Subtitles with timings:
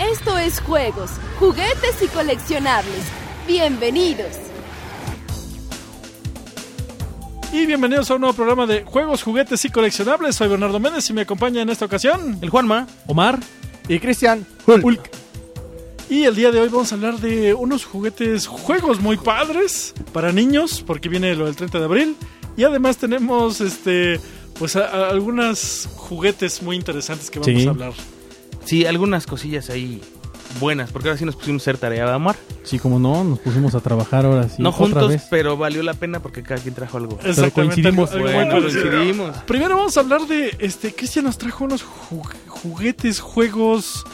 [0.00, 3.04] Esto es juegos, juguetes y coleccionables.
[3.46, 4.26] Bienvenidos.
[7.52, 10.36] Y bienvenidos a un nuevo programa de juegos, juguetes y coleccionables.
[10.36, 12.86] Soy Bernardo Méndez y me acompaña en esta ocasión El Juanma.
[13.06, 13.38] Omar.
[13.88, 14.46] Y Cristian.
[14.66, 15.10] Hulk.
[16.10, 20.32] Y el día de hoy vamos a hablar de unos juguetes, juegos muy padres para
[20.32, 22.16] niños, porque viene lo del 30 de abril.
[22.56, 24.20] Y además tenemos este
[24.58, 27.66] pues a- a- algunas juguetes muy interesantes que vamos Sí.
[27.66, 27.92] a hablar.
[28.66, 30.02] Sí, algunas cosillas ahí
[30.60, 32.36] buenas, porque ahora sí nos pusimos a hacer tarea, ¿verdad, Amar?
[32.62, 34.56] Sí, como no, nos pusimos a trabajar ahora sí.
[34.62, 35.22] no otra juntos, vez.
[35.30, 37.14] pero valió la pena porque cada quien trajo algo.
[37.24, 38.12] Exactamente, coincidimos.
[38.12, 39.32] algo- Bueno.
[39.46, 44.04] Primero vamos a hablar de este Cristian nos trajo unos ju- juguetes, juegos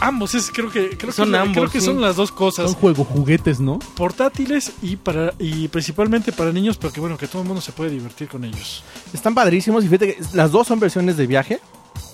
[0.00, 1.86] ambos, es, creo que creo Son que, ambos, creo que sí.
[1.86, 3.78] son las dos Son cosas, juego juguetes, ¿no?
[3.96, 7.90] portátiles y para y principalmente para niños, porque bueno, que todo el mundo se puede
[7.90, 8.82] divertir con ellos.
[9.12, 11.60] Están padrísimos y fíjate que las dos son versiones de viaje,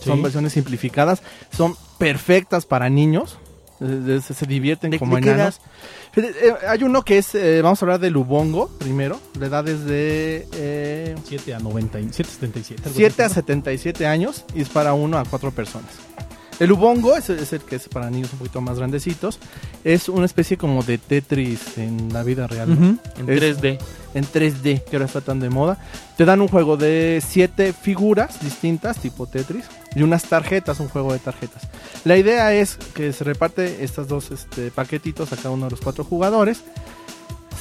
[0.07, 1.23] son versiones simplificadas,
[1.55, 3.39] son perfectas para niños,
[3.79, 5.61] se, se divierten ¿De- como de enanos.
[6.17, 9.85] Eh, hay uno que es, eh, vamos a hablar del Ubongo primero, la edad es
[9.85, 12.83] de eh, 7 a 90, 7 a 77.
[12.87, 13.35] algo 7 a así, ¿no?
[13.35, 15.91] 77 años y es para 1 a 4 personas.
[16.59, 19.39] El Ubongo es, es el que es para niños un poquito más grandecitos,
[19.85, 22.71] es una especie como de Tetris en la vida real.
[23.19, 23.79] En Es- 3D.
[24.15, 25.77] en 3D, que ahora está tan de moda.
[26.17, 31.13] Te dan un juego de 7 figuras distintas, tipo Tetris, y unas tarjetas, un juego
[31.13, 31.63] de tarjetas.
[32.05, 35.81] La idea es que se reparte estos dos este, paquetitos a cada uno de los
[35.83, 36.63] cuatro jugadores.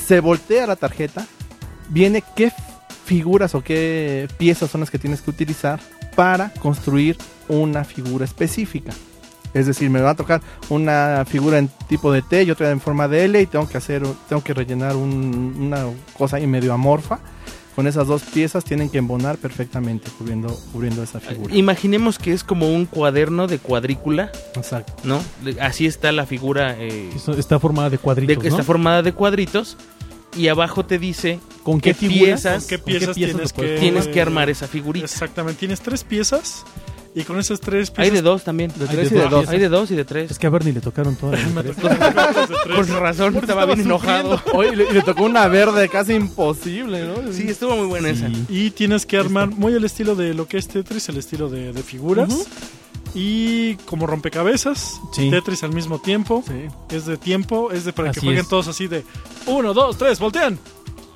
[0.07, 1.25] Se voltea la tarjeta,
[1.89, 2.53] viene qué
[3.05, 5.79] figuras o qué piezas son las que tienes que utilizar
[6.15, 8.91] para construir una figura específica.
[9.53, 12.81] Es decir, me va a tocar una figura en tipo de T y otra en
[12.81, 15.85] forma de L y tengo que hacer, tengo que rellenar un- una
[16.17, 17.19] cosa ahí medio amorfa.
[17.73, 21.53] Con esas dos piezas tienen que embonar perfectamente cubriendo, cubriendo esa figura.
[21.53, 24.93] Imaginemos que es como un cuaderno de cuadrícula, Exacto.
[25.03, 25.21] ¿no?
[25.43, 26.75] De- Así está la figura.
[26.79, 28.49] eh, Está formada de de- cuadritos, ¿no?
[28.49, 29.75] Está formada de cuadritos
[30.35, 34.21] y abajo te dice ¿Con qué, piezas- ¿Con qué ¿Con piezas, tienes que tienes que
[34.21, 35.05] armar esa figurita.
[35.05, 36.63] Exactamente, tienes tres piezas
[37.17, 38.71] y con esas tres Hay piezas de dos también.
[38.75, 39.47] De Hay tres de y de dos.
[39.47, 40.31] Hay de dos y de tres.
[40.31, 41.75] Es que a Bernie le tocaron todas las tres.
[42.75, 44.41] Por razón, estaba bien enojado.
[44.53, 47.31] Oye, y le, y le tocó una verde casi imposible, ¿no?
[47.31, 48.29] Sí, estuvo muy buena esa.
[48.49, 51.71] Y tienes que armar muy el estilo de lo que es Tetris, el estilo de,
[51.71, 52.29] de figuras.
[53.15, 55.29] Y como rompecabezas, Sí.
[55.31, 56.43] Tetris al mismo tiempo.
[56.45, 56.67] Sí.
[56.95, 58.49] Es de tiempo, es de para que jueguen es.
[58.49, 59.03] todos así de
[59.47, 60.59] uno, dos, tres, voltean.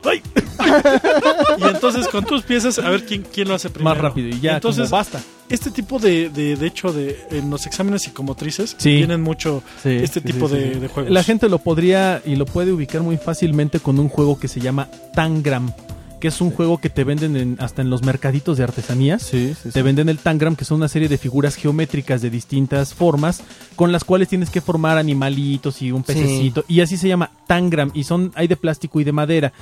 [0.05, 0.21] ¡Ay!
[1.57, 3.93] y entonces con tus piezas, a ver quién, quién lo hace primero.
[3.95, 5.21] Más rápido y ya, Entonces, como basta.
[5.49, 8.95] este tipo de, de, de hecho, de, en los exámenes psicomotrices, Sí.
[8.97, 11.11] tienen mucho Sí, este tipo sí, de, de juegos.
[11.11, 14.61] La gente lo podría y lo puede ubicar muy fácilmente con un juego que se
[14.61, 15.73] llama Tangram,
[16.19, 19.21] que es un juego que te venden en- hasta en los mercaditos de artesanías.
[19.23, 22.93] Sí, sí, Te venden el Tangram, que son una serie de figuras geométricas de distintas
[22.93, 23.41] formas,
[23.75, 26.65] con las cuales tienes que formar animalitos y un pececito.
[26.67, 27.91] Y así se llama Tangram.
[27.93, 29.53] Y son, hay de plástico y de madera.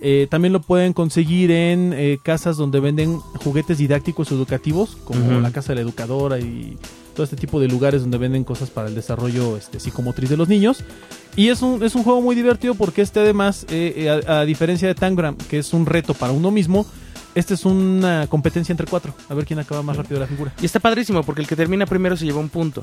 [0.00, 5.40] Eh, también lo pueden conseguir en eh, casas donde venden juguetes didácticos o educativos, como
[5.40, 6.76] la Casa de la Educadora y
[7.14, 10.48] todo este tipo de lugares donde venden cosas para el desarrollo este, psicomotriz de los
[10.48, 10.84] niños.
[11.36, 14.44] Y es un, es un juego muy divertido porque este además, eh, eh, a, a
[14.44, 16.86] diferencia de Tangram, que es un reto para uno mismo,
[17.34, 19.14] este es una competencia entre cuatro.
[19.28, 20.52] A ver quién acaba más rápido la figura.
[20.60, 22.82] Y está padrísimo porque el que termina primero se lleva un punto.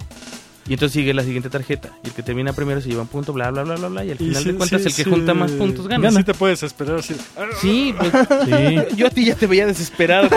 [0.68, 1.90] Y entonces sigue la siguiente tarjeta.
[2.04, 4.06] Y el que termina primero se lleva un punto, bla, bla, bla, bla, bla.
[4.06, 5.10] Y al Y final sí, de cuentas, sí, el que sí.
[5.10, 6.10] junta más puntos gana.
[6.10, 7.16] Así te puedes esperar así.
[7.60, 8.12] Sí, pues,
[8.46, 8.96] Sí.
[8.96, 10.30] yo a ti ya te veía desesperado.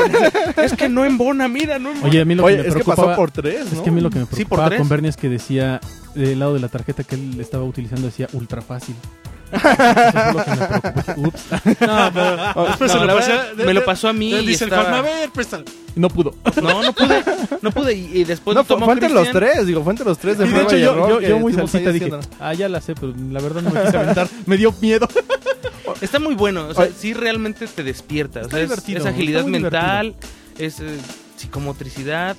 [0.57, 2.09] es que no embona, mira, no embona.
[2.09, 3.77] Oye, a mí lo Oye, que me es que pasó por tres, ¿no?
[3.79, 4.79] Es que a mí lo que me Sí, por preocupaba tres.
[4.81, 5.81] con Bernie es que decía,
[6.15, 8.95] del lado de la tarjeta que él estaba utilizando, decía ultra fácil.
[9.55, 11.29] Me preocupó.
[11.29, 11.45] Ups.
[11.81, 14.83] No, pero después se No, lo de- me pasó a mí y Dice el estaba-
[14.91, 15.65] Juanma, a ver, préstalo.
[15.97, 16.35] No pudo.
[16.61, 17.23] No, no pude,
[17.63, 17.95] no pude.
[17.95, 20.47] Y, y después No, tomó fue entre los tres, digo, fue entre los tres de
[20.47, 22.11] Y de hecho, y yo, error yo, muy salsita dije,
[22.41, 24.29] ah, ya la sé, pero la verdad no me quise aventar.
[24.47, 25.09] me dio miedo.
[26.01, 28.41] Está muy bueno, o sea, sí realmente te despierta.
[28.41, 30.15] O sea, es, divertido, es agilidad mental,
[30.59, 30.99] es eh,
[31.37, 32.37] psicomotricidad.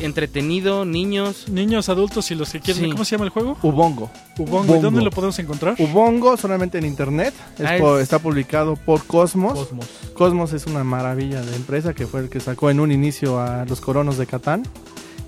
[0.00, 1.48] Entretenido, niños.
[1.48, 2.84] Niños, adultos y los que quieren.
[2.84, 2.90] Sí.
[2.90, 3.56] ¿Cómo se llama el juego?
[3.62, 4.10] Ubongo.
[4.38, 4.76] Ubongo.
[4.76, 5.74] ¿Y dónde lo podemos encontrar?
[5.78, 7.34] Ubongo solamente en internet.
[7.58, 9.54] Es Ah, por- es- Está publicado por Cosmos.
[9.54, 9.86] Cosmos.
[10.14, 13.64] Cosmos es una maravilla de empresa que fue el que sacó en un inicio a
[13.64, 14.62] los coronos de Catán.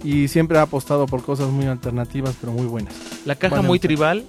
[0.04, 2.94] Y siempre ha apostado por cosas muy alternativas, pero muy buenas.
[3.24, 4.24] La caja Bueno, muy tribal.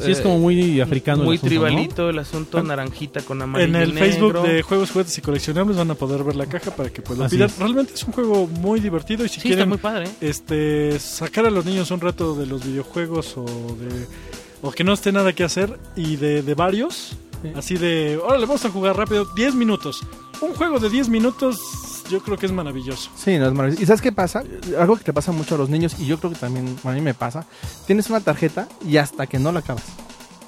[0.00, 1.22] Sí, es eh, como muy africano.
[1.22, 1.60] el Muy asunto, ¿no?
[1.66, 2.62] tribalito el asunto, Ah.
[2.62, 4.08] naranjita con amarillo En el y negro.
[4.32, 7.24] Facebook de Juegos, Juguetes y Coleccionables van a poder ver la caja para que lo
[7.24, 7.50] Así pidan.
[7.50, 7.58] es.
[7.58, 10.06] Realmente es un juego muy divertido y si Sí, quieren muy padre.
[10.06, 10.10] ¿eh?
[10.20, 14.06] este sacar a los niños un rato de los videojuegos o de
[14.62, 17.16] o que no esté nada que hacer y de, de varios,
[17.56, 20.00] así de, órale, vamos a jugar rápido 10 minutos.
[20.40, 21.58] Un juego de 10 minutos
[22.04, 23.10] es, yo creo que es maravilloso.
[23.16, 23.82] Sí, no es maravilloso.
[23.82, 24.42] ¿Y sabes qué pasa?
[24.78, 27.00] Algo que te pasa mucho a los niños, y yo creo que también a mí
[27.00, 27.46] me pasa.
[27.86, 29.84] Tienes una tarjeta y hasta que no la acabas.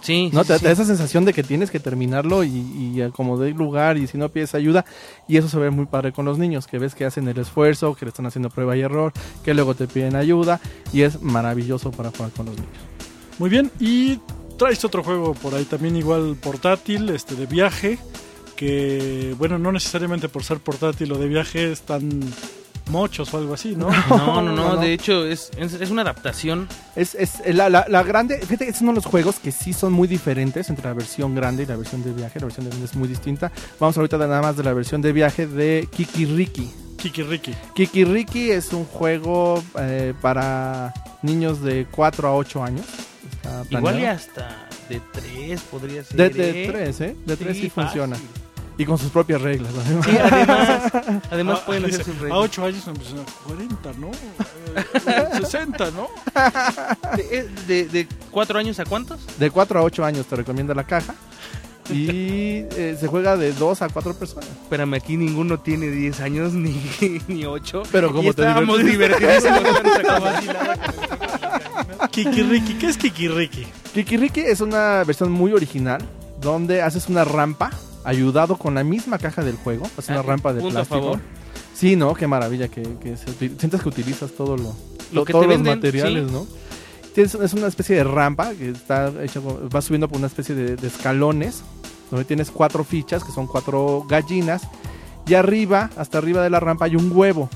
[0.00, 0.42] Sí, ¿no?
[0.42, 0.60] sí, Te, sí.
[0.60, 4.18] te da esa sensación de que tienes que terminarlo y, y acomodar lugar y si
[4.18, 4.84] no pides ayuda.
[5.28, 7.94] Y eso se ve muy padre con los niños, que ves que hacen el esfuerzo,
[7.94, 10.60] que le están haciendo prueba y error, que luego te piden ayuda
[10.92, 12.70] y es maravilloso para jugar con los niños.
[13.38, 14.20] Muy bien, y
[14.58, 17.98] traes otro juego por ahí también igual portátil, este de viaje,
[18.64, 22.08] que bueno, no necesariamente por ser portátil o de viaje están
[22.90, 23.88] mochos o algo así, ¿no?
[24.10, 24.80] No, no, no, No, no.
[24.80, 26.68] de hecho es, es, es una adaptación.
[26.96, 29.92] Es, es la, la- la grande, fíjate, es uno de los juegos que sí son
[29.92, 32.40] muy diferentes entre la versión grande y la versión de viaje.
[32.40, 33.52] La versión de grande es muy distinta.
[33.80, 36.70] Vamos ahorita nada más de la versión de viaje de Kiki Riki.
[36.98, 37.54] Kiki Riki.
[37.74, 42.86] Kiki Riki es un juego eh, para niños de 4 a 8 años.
[43.42, 46.16] Está Igual y hasta de tres podría ser.
[46.16, 46.68] De, de ¿eh?
[46.70, 47.16] 3, ¿eh?
[47.26, 47.72] De 3 sí, fácil.
[47.72, 48.16] funciona.
[48.76, 49.72] Y con sus propias reglas.
[49.84, 50.04] además.
[50.06, 50.92] Sí, además,
[51.30, 52.38] además Ah, pueden dice, hacer sus A reglas.
[52.40, 54.10] 8 años, no, pues, a 40, ¿no?
[54.74, 56.08] Eh, 60, ¿no?
[57.16, 59.20] ¿De, de, de cuatro años a cuántos?
[59.38, 61.14] De 4 a 8 años te recomienda la caja.
[61.88, 62.06] Y
[62.76, 64.48] eh, se juega de 2 a 4 personas.
[64.48, 66.74] Espérame, aquí ninguno tiene 10 años ni,
[67.28, 67.82] ni 8.
[67.92, 69.50] Pero como y te estábamos divertiste.
[69.52, 70.34] divertidísimos.
[72.10, 73.66] Kiki Riki, ¿qué es Kiki Riki?
[73.92, 76.02] Kiki Riki es una versión muy original
[76.40, 77.70] donde haces una rampa
[78.04, 79.86] ayudado con la misma caja del juego.
[79.98, 81.00] Es una Ah, rampa de punto a plástico.
[81.00, 81.20] favor.
[81.74, 82.14] Sí, ¿no?
[82.14, 84.74] Qué maravilla que, que se sientes que utilizas todo lo,
[85.12, 86.32] Lo to- que todos los materiales, sí.
[86.32, 86.46] ¿no?
[87.14, 90.76] Tienes, es una especie de rampa que está hecha, va subiendo por una especie de,
[90.76, 91.62] de escalones
[92.10, 94.62] donde tienes cuatro fichas que son cuatro gallinas
[95.26, 97.48] y arriba, hasta arriba de la rampa hay un huevo.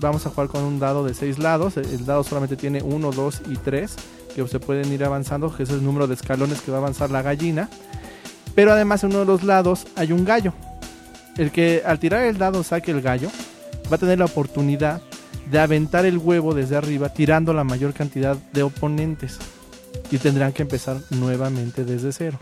[0.00, 1.76] Vamos a jugar con un dado de seis lados.
[1.78, 3.94] El el dado solamente tiene uno, dos y tres
[4.34, 7.10] que se pueden ir avanzando, que es el número de escalones que va a avanzar
[7.10, 7.70] la gallina.
[8.54, 10.52] Pero además en uno de los lados hay un gallo.
[11.36, 13.30] El que al tirar el dado saque el gallo
[13.90, 15.00] va a tener la oportunidad
[15.50, 19.38] de aventar el huevo desde arriba tirando la mayor cantidad de oponentes.
[20.10, 22.38] Y tendrán que empezar nuevamente desde cero.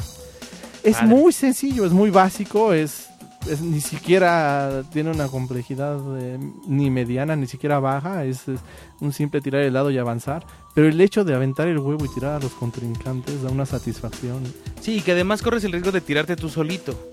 [0.82, 3.08] Es muy sencillo, es muy básico, es,
[3.50, 6.38] es- ni siquiera tiene una complejidad eh,
[6.68, 8.60] ni mediana, ni siquiera baja, es, es
[9.00, 10.46] un simple tirar el dado y avanzar.
[10.76, 14.43] Pero el hecho de aventar el huevo y tirar a los contrincantes da una satisfacción.
[14.81, 17.08] Sí, y que además corres el riesgo de tirarte tú solito.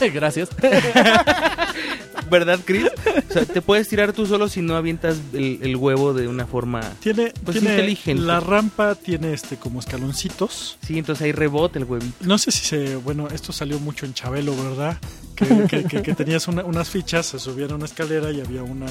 [0.14, 0.48] Gracias.
[2.30, 2.84] ¿Verdad, Chris?
[3.30, 6.46] O sea, te puedes tirar tú solo si no avientas el, el huevo de una
[6.46, 6.80] forma...
[7.00, 8.22] Tiene, Pues tiene inteligente.
[8.22, 10.76] la rampa tiene este como escaloncitos.
[10.86, 12.12] Sí, entonces ahí rebote el huevito.
[12.20, 14.98] No sé si se, bueno, esto salió mucho en Chabelo, ¿verdad?
[15.36, 18.62] Que, que- que- que tenías una- unas fichas, se subían a una escalera y había
[18.62, 18.88] una,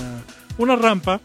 [0.57, 1.21] una rampa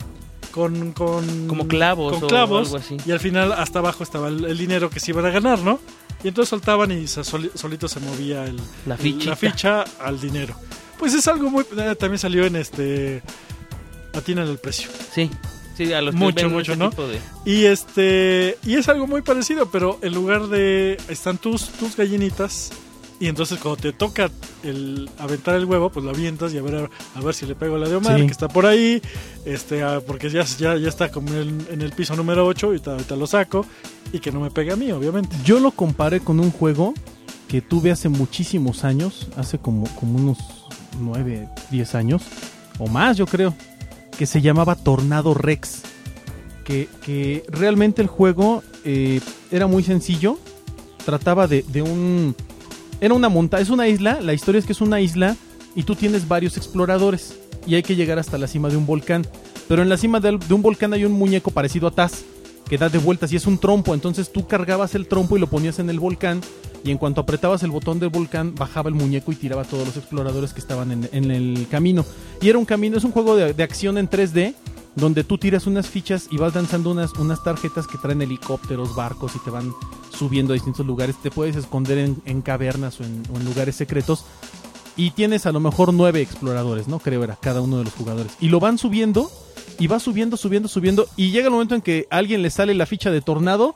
[0.53, 2.97] con, con Como clavos con o clavos algo así.
[3.05, 5.81] y al final hasta abajo estaba el, el dinero que se iban a ganar, ¿no?
[6.23, 8.57] Y entonces soltaban y se soli- solito se movía el,
[8.87, 10.55] La el- la ficha al dinero.
[10.99, 13.23] Pues es algo muy eh, también salió en este
[14.15, 14.89] Atinan el precio.
[15.13, 15.29] Sí,
[15.77, 16.91] sí, a los Mucho, mucho, ¿no?
[16.91, 21.97] de- Y este y es algo muy parecido, pero en lugar de están tus tus
[21.97, 22.71] gallinitas
[23.23, 24.33] y entonces cuando te toca
[24.65, 27.77] el aventar el huevo, pues lo avientas y a ver a, ver si le pego
[27.77, 28.27] a la de Omar Sí.
[28.27, 29.01] que está por ahí,
[29.45, 32.81] este ah, porque ya ya, ya está como en, en el piso número 8 y
[32.85, 33.65] ahorita lo saco
[34.13, 35.37] y que no me pegue a mí, obviamente.
[35.45, 36.95] Yo lo comparé con un juego
[37.47, 40.39] que tuve hace muchísimos años, hace como, como unos
[40.99, 42.23] 9, 10 años,
[42.81, 43.55] o más yo creo,
[44.19, 45.83] que se llamaba Tornado Rex.
[46.65, 49.21] Que, que realmente el juego eh,
[49.53, 50.39] era muy sencillo,
[51.05, 52.35] trataba de, de un...
[53.03, 55.35] Era una montaña, es una isla, la historia es que es una isla
[55.75, 59.27] y tú tienes varios exploradores y hay que llegar hasta la cima de un volcán.
[59.67, 62.23] Pero en la cima de un volcán hay un muñeco parecido a Taz
[62.69, 63.93] que da de vueltas y es un trompo.
[63.93, 66.43] Entonces tú cargabas el trompo y lo ponías en el volcán.
[66.85, 69.85] Y en cuanto apretabas el botón del volcán, bajaba el muñeco y tiraba a todos
[69.85, 72.07] los exploradores que estaban en, en el camino.
[72.41, 74.55] Y era un camino, es un juego de, de acción en 3D.
[74.95, 79.35] Donde tú tiras unas fichas y vas lanzando unas, unas tarjetas que traen helicópteros, barcos
[79.35, 79.73] y te van
[80.11, 81.17] subiendo a distintos lugares.
[81.17, 84.25] Te puedes esconder en, en cavernas o en, lugares secretos.
[84.95, 86.99] Y tienes a lo mejor nueve exploradores, ¿no?
[86.99, 88.33] Creo era cada uno de los jugadores.
[88.41, 89.31] Y lo van subiendo
[89.79, 91.07] y va subiendo, subiendo, subiendo.
[91.17, 93.75] Y llega el momento en que alguien le sale la ficha de tornado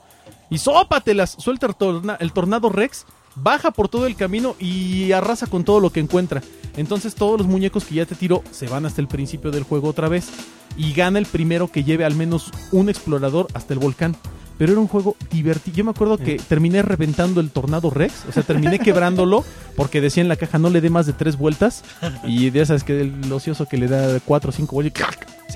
[0.49, 1.75] y sópatelas, suelta el,
[2.19, 3.05] el tornado Rex,
[3.35, 6.41] baja por todo el camino y arrasa con todo lo que encuentra.
[6.77, 9.89] Entonces todos los muñecos que ya te tiró se van hasta el principio del juego
[9.89, 10.29] otra vez.
[10.77, 14.15] Y gana el primero que lleve al menos un explorador hasta el volcán.
[14.57, 15.77] Pero era un juego divertido.
[15.77, 18.25] Yo me acuerdo que terminé reventando el tornado Rex.
[18.29, 19.43] O sea, terminé quebrándolo
[19.75, 21.83] porque decía en la caja no le dé más de tres vueltas.
[22.23, 25.07] Y ya sabes que el ocioso que le da cuatro o cinco vueltas.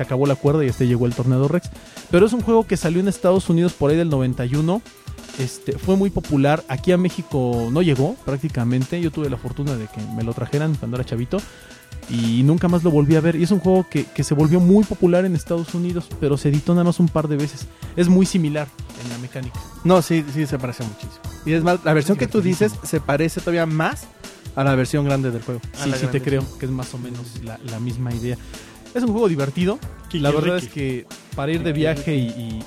[0.02, 1.70] Se acabó la cuerda y este llegó el tornado Rex.
[2.10, 4.82] Pero es un juego que salió en Estados Unidos por ahí del 91.
[5.38, 6.64] Este, fue muy popular.
[6.68, 9.00] Aquí a México no llegó prácticamente.
[9.00, 11.38] Yo tuve la fortuna de que me lo trajeran cuando era chavito.
[12.10, 13.36] y nunca más lo volví a ver.
[13.36, 16.50] Y es un juego que, que se volvió muy popular en Estados Unidos, pero se
[16.50, 17.68] editó nada más un par de veces.
[17.96, 18.68] Es muy similar
[19.04, 19.60] en la mecánica.
[19.84, 21.22] No, sí, sí, se parece muchísimo.
[21.46, 24.08] Y es más, la versión que tú dices se parece todavía más
[24.56, 25.62] a la versión grande del juego.
[25.74, 28.38] Sí, sí te creo que es más o menos la, la misma idea.
[28.94, 29.80] Es un juego divertido.
[30.10, 30.66] Kiki la verdad Ricky.
[30.68, 31.06] es que
[31.36, 32.64] para ir de viaje y, y-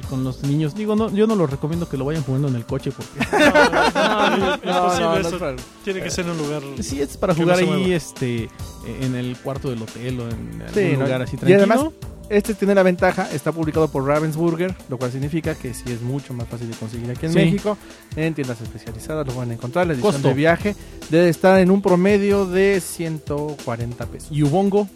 [0.00, 2.54] y con los niños, digo, no, yo no lo recomiendo que lo vayan jugando en
[2.54, 5.28] el coche porque No, es No, posible no, no eso.
[5.28, 6.62] es para- Tiene que ser en un lugar.
[6.80, 8.48] sí es para jugar ahí este
[9.02, 11.58] en el cuarto del hotel o en algún lugar así Y tranquilo.
[11.74, 11.92] además,
[12.30, 16.34] Este tiene la ventaja, está publicado por Ravensburger, lo cual significa que sí es mucho
[16.34, 17.38] más fácil de conseguir aquí en Sí.
[17.38, 17.78] México.
[18.16, 19.86] En tiendas especializadas lo van a encontrar.
[19.86, 20.28] La edición Costo.
[20.28, 20.76] de viaje
[21.08, 24.28] debe estar en un promedio de 140 pesos.
[24.30, 24.86] y Ubongo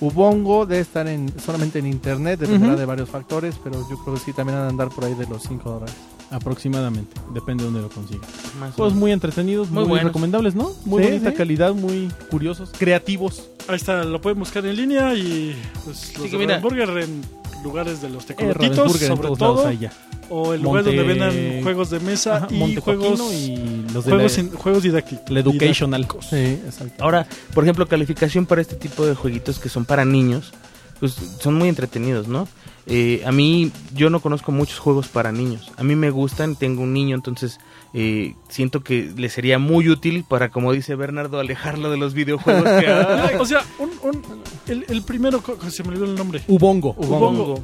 [0.00, 4.20] Ubongo debe estar en, solamente en internet, dependerá de varios factores, pero yo creo que
[4.20, 5.94] sí también van a andar por ahí de los 5 dólares.
[6.30, 8.20] aproximadamente, depende de dónde lo consiga.
[8.58, 10.08] Más o Juegos muy entretenidos, muy, Muy buenos.
[10.08, 10.70] recomendables, ¿no?
[10.84, 11.36] Muy Sí, bonita sí.
[11.36, 13.48] calidad, muy curiosos, creativos.
[13.68, 16.58] Ahí está, lo pueden buscar en línea y pues, los que de mira.
[16.58, 17.22] Burger en
[17.64, 19.92] lugares de los tecolotitos, sobre todo, lados ya.
[20.30, 23.56] O el lugar Monte- donde vendan juegos de mesa Ajá, y Monte juegos, y
[23.92, 25.30] los de juegos, la, in- juegos didácticos.
[25.30, 26.02] la educational.
[26.02, 26.26] didácticos.
[26.30, 27.02] Sí, exacto.
[27.04, 30.52] Ahora, por ejemplo, calificación para este tipo de jueguitos que son para niños,
[31.00, 32.48] pues son muy entretenidos, ¿no?
[32.88, 35.72] Eh, a mí, yo no conozco muchos juegos para niños.
[35.76, 37.58] A mí me gustan, tengo un niño, entonces
[37.94, 42.62] eh, siento que le sería muy útil para, como dice Bernardo, alejarlo de los videojuegos
[42.80, 42.86] que
[43.40, 44.22] O sea, un, un-
[44.68, 46.94] el, el primero, se me olvidó el nombre, Ubongo.
[46.96, 47.60] Ubongo.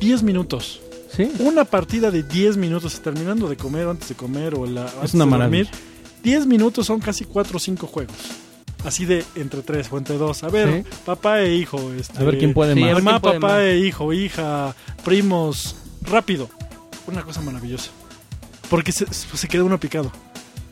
[0.00, 0.80] 10 minutos.
[1.14, 1.30] Sí.
[1.40, 5.14] Una partida de 10 minutos, terminando de comer o antes de comer o la, antes
[5.14, 5.64] una de maravilla.
[5.64, 5.80] dormir.
[6.22, 8.16] 10 minutos son casi 4 o 5 juegos.
[8.84, 10.42] Así de entre 3 o entre 2.
[10.44, 10.90] A ver, Sí.
[11.04, 11.92] papá e hijo.
[11.92, 12.94] Este, A ver quién puede Sí, más.
[13.02, 13.60] Mamá, puede papá más.
[13.62, 15.76] e hijo, hija, primos.
[16.02, 16.48] Rápido.
[17.06, 17.90] Una cosa maravillosa.
[18.70, 20.10] Porque se, se queda uno picado.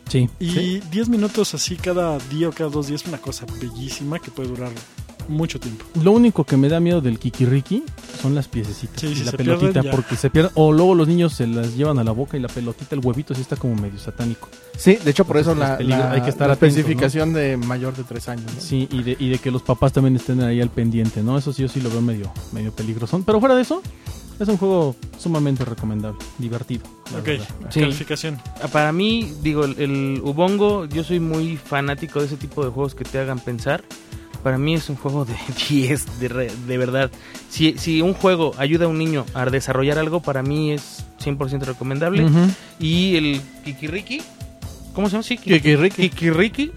[0.09, 0.29] Sí.
[0.41, 4.31] Y 10 minutos así cada día o cada dos días es una cosa bellísima que
[4.33, 4.73] puede durar
[5.31, 5.85] mucho tiempo.
[6.03, 7.85] Lo único que me da miedo del Kikiriki
[8.21, 10.53] son las piececitas Sí, y si la pelotita, pierden, porque se pierden.
[10.57, 13.35] O luego los niños se las llevan a la boca y la pelotita, el huevito,
[13.35, 14.49] sí está como medio satánico.
[14.77, 17.33] Sí, de hecho por eso la, es peligro- la- hay que estar la atentos, especificación
[17.33, 18.47] de mayor de 3 años.
[18.55, 18.61] ¿no?
[18.61, 21.39] Sí, y de, y de que los papás también estén ahí al pendiente, ¿no?
[21.39, 23.23] Eso sí, yo sí lo veo medio, medio peligroso.
[23.25, 23.83] Pero fuera de eso,
[24.39, 26.83] es un juego sumamente recomendable, divertido.
[27.19, 27.29] Ok.
[27.71, 27.81] Sí.
[27.81, 28.39] calificación.
[28.73, 32.95] Para mí, digo, el, el Ubongo, yo soy muy fanático de ese tipo de juegos
[32.95, 33.85] que te hagan pensar.
[34.43, 35.35] Para mí es un juego de
[35.69, 37.11] 10, de, de verdad.
[37.49, 41.63] Si, si un juego ayuda a un niño a desarrollar algo, para mí es 100%
[41.65, 42.25] recomendable.
[42.25, 42.51] Ujú.
[42.79, 44.23] Y el Kikiriki,
[44.95, 45.23] ¿cómo se llama?
[45.25, 46.09] Sí, Kikiriki.
[46.09, 46.73] Kikiriki.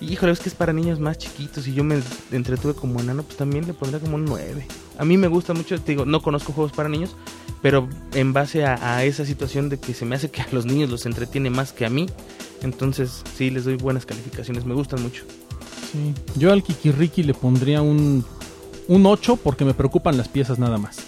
[0.00, 3.36] Híjole, es que es para niños más chiquitos y yo me entretuve como enano, pues
[3.36, 4.64] también le pondría como un 9.
[4.96, 7.16] A mí me gusta mucho, te digo, no conozco juegos para niños,
[7.62, 10.66] pero en base a, a esa situación de que se me hace que a los
[10.66, 12.06] niños los entretiene más que a mí,
[12.62, 15.24] entonces sí, les doy buenas calificaciones, me gustan mucho.
[15.92, 16.14] Sí.
[16.36, 18.24] Yo al Kikiriki le pondría un,
[18.88, 20.98] un 8 porque me preocupan las piezas nada más.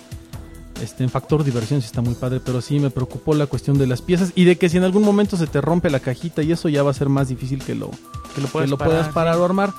[0.82, 3.86] Este, en factor diversión sí está muy padre, pero sí me preocupó la cuestión de
[3.86, 6.52] las piezas y de que si en algún momento se te rompe la cajita y
[6.52, 7.90] eso ya va a ser más difícil que lo,
[8.34, 9.74] Que lo que puedas lo puedas parar, parar o armar.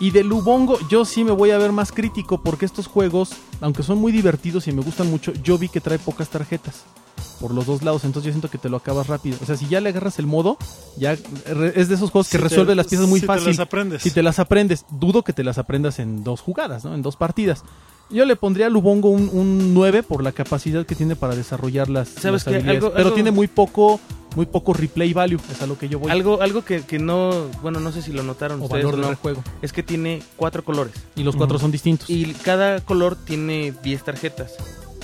[0.00, 3.82] Y de Lubongo, yo sí me voy a ver más crítico porque estos juegos, aunque
[3.82, 6.84] son muy divertidos y me gustan mucho, yo vi que trae pocas tarjetas
[7.40, 9.36] por los dos lados, entonces yo siento que te lo acabas rápido.
[9.42, 10.56] O sea, si ya le agarras el modo,
[10.96, 13.44] ya re- es de esos juegos que Si te- resuelve las piezas muy si fácil.
[13.44, 14.02] Te las aprendes.
[14.02, 16.94] Si te las aprendes, dudo que te las aprendas en dos jugadas, ¿no?
[16.94, 17.62] En dos partidas.
[18.12, 21.88] Yo le pondría a Lubongo un, un 9 por la capacidad que tiene para desarrollar
[21.88, 22.50] las, ¿Sabes las qué?
[22.56, 22.78] habilidades.
[22.82, 24.00] Algo- Pero algo- tiene muy poco
[24.36, 26.08] muy poco replay value, es a lo que yo voy.
[26.08, 28.96] Algo, algo que, que no, bueno, no sé si lo notaron o ustedes valor o
[28.98, 29.42] de no, rejuego.
[29.60, 32.08] es que tiene cuatro colores Y los cuatro son distintos.
[32.08, 34.52] y cada color tiene 10 tarjetas.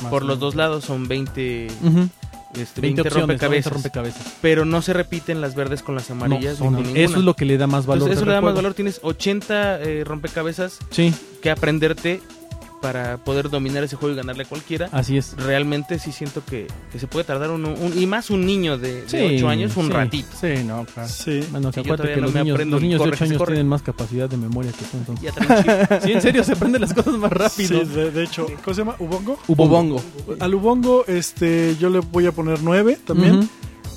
[0.03, 2.09] Más Por los dos lados son 20, Ujú.
[2.55, 3.49] este, 20 20 opciones, rompecabezas.
[3.49, 4.33] 20 rompecabezas.
[4.41, 6.61] pero no se repiten las verdes con las amarillas.
[6.61, 8.03] No, con eso es lo que le da más valor.
[8.09, 8.75] Entonces, eso le da más valor.
[8.75, 11.12] Tienes 80 eh, rompecabezas Sí,
[11.43, 12.21] que aprenderte
[12.80, 14.88] para poder dominar ese juego y ganarle a cualquiera.
[14.92, 15.35] así es.
[15.37, 19.02] Realmente sí siento que, que se puede tardar uno, un- y más un niño de,
[19.02, 19.92] de Sí, 8 años, un sí.
[19.92, 20.28] ratito.
[20.40, 21.09] Sí, no, claro.
[21.09, 21.40] Sí.
[21.50, 23.16] Bueno, que yo acuérdate todavía que no los me niños, los de corre 8 que
[23.16, 23.52] se años corre.
[23.54, 24.97] tienen más capacidad de memoria que tú.
[24.99, 25.33] Entonces.
[25.35, 26.00] Ya.
[26.02, 27.80] Sí, en serio, se aprenden las cosas más rápido.
[27.80, 28.97] Sí, de, de hecho, ¿cómo se llama?
[28.99, 29.38] ¿Ubongo?
[29.49, 30.02] Ubongo.
[30.40, 33.49] Al Ubongo este, yo le voy a poner 9 también.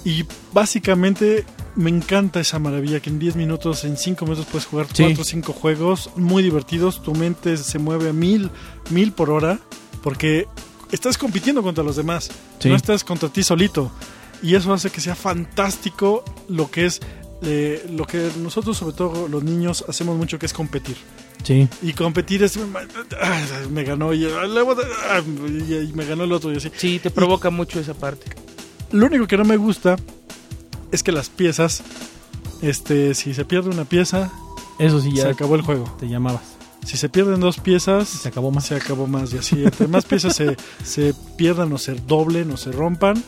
[0.06, 4.88] Y básicamente me encanta esa maravilla que en 10 minutos, en 5 minutos puedes jugar
[4.94, 5.04] Sí.
[5.04, 7.02] 4 o 5 juegos muy divertidos.
[7.04, 8.50] Tu mente se mueve a mil,
[8.90, 9.60] mil por hora
[10.02, 10.48] porque
[10.92, 12.30] estás compitiendo contra los demás.
[12.60, 12.70] Sí.
[12.70, 13.92] No estás contra ti solito.
[14.42, 17.00] Y eso hace que sea fantástico lo que es
[17.42, 20.98] eh, lo que nosotros, sobre todo los niños, hacemos mucho que es competir.
[21.44, 21.70] Sí.
[21.82, 22.58] Y competir es.
[22.58, 24.42] ah, Me ganó y, ah,
[25.10, 26.70] ah, y- y me ganó el otro y así.
[26.76, 28.26] Sí, te provoca mucho esa parte.
[28.92, 29.96] Lo único que no me gusta
[30.92, 31.84] es que las piezas,
[32.62, 34.32] este, si se pierde una pieza,
[34.80, 35.86] Eso sí, se acabó el juego.
[36.00, 36.42] te llamabas.
[36.86, 38.66] Si se pierden dos piezas, Se acabó más.
[38.66, 39.34] se acabó más.
[39.34, 43.22] Y así, entre más piezas se, se pierdan o se doblen o se rompan,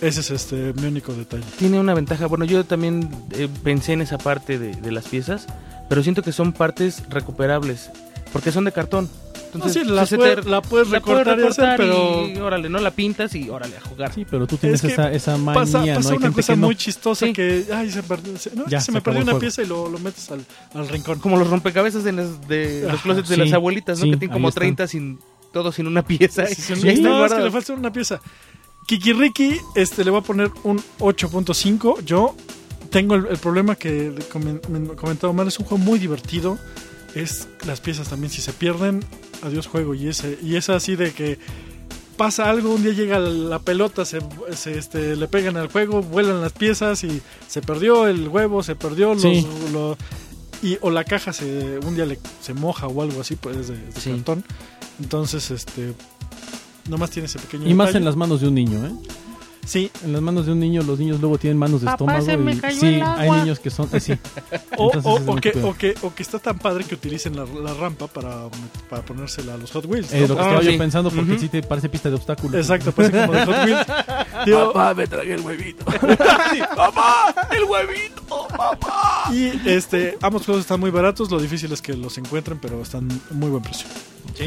[0.00, 1.44] ese es este mi único detalle.
[1.58, 2.26] Tiene una ventaja.
[2.26, 5.46] Bueno, yo también eh, pensé en esa parte de, de las piezas,
[5.90, 7.90] pero siento que son partes recuperables,
[8.32, 9.10] porque son de cartón.
[9.52, 11.76] Entonces, No, sí, la se puede- te- la puedes la puedes recortar y hacer, recortar
[11.76, 14.12] pero- y órale, no la pintas y órale a jugar.
[14.14, 15.84] Sí, pero tú tienes Es que esa, esa manía, Pasa, ¿no?
[15.84, 16.66] Hay una gente cosa que no.
[16.66, 17.32] muy chistosa Sí.
[17.32, 19.40] que, ay, se, perdió, se- no, Ya, se se me perdió una juego.
[19.40, 21.18] pieza y lo, lo metes al, al rincón.
[21.18, 24.04] Como los rompecabezas de, las, de los closets de las abuelitas, ¿no?
[24.04, 24.60] sí, que tienen como están.
[24.62, 25.18] 30 sin
[25.52, 26.46] todo sin una pieza.
[26.46, 28.20] Sí, sí, y sí, ahí no, es que le falta una pieza.
[28.86, 32.00] Kikiriki, este, le voy a poner un 8.5.
[32.04, 32.34] Yo
[32.90, 36.58] tengo el, el problema que comen- me comentaba mal, es un juego muy divertido.
[37.14, 39.04] Es las piezas también, si se pierden,
[39.42, 39.94] adiós juego.
[39.94, 41.38] Y ese, y es así de que
[42.16, 44.20] pasa algo, un día llega la pelota, se,
[44.54, 48.76] se, este, le pegan al juego, vuelan las piezas y se perdió el huevo, se
[48.76, 49.46] perdió los, Sí.
[50.62, 53.68] y o la caja se un día le, se moja o algo así, pues es
[53.68, 54.10] de, de Sí.
[54.10, 54.44] cartón.
[55.00, 55.94] Entonces, este
[56.88, 58.92] nomás tiene ese pequeño Y más en las manos de un niño, ¿eh?
[59.64, 62.24] Sí, En las manos de un niño, los niños luego tienen manos de Papá, estómago.
[62.24, 63.20] se me y- cayó sí, el agua.
[63.20, 64.12] hay niños que son así.
[64.76, 67.36] o, Entonces, o- o mucho que, o, que, o que está tan padre que utilicen
[67.36, 68.48] la, la rampa para,
[68.88, 70.10] para ponérsela a los Hot Wheels.
[70.12, 70.18] ¿no?
[70.18, 70.72] Eh, lo que Ah, estaba sí.
[70.72, 71.40] yo pensando, porque Ujú.
[71.40, 72.54] sí te parece pista de obstáculos.
[72.56, 73.86] Exacto, parece como de Hot Wheels.
[74.46, 75.84] Digo, me tragué el huevito.
[79.32, 83.08] y este, ambos juegos están muy baratos, lo difícil es que los encuentren, pero están
[83.30, 83.86] muy buen precio.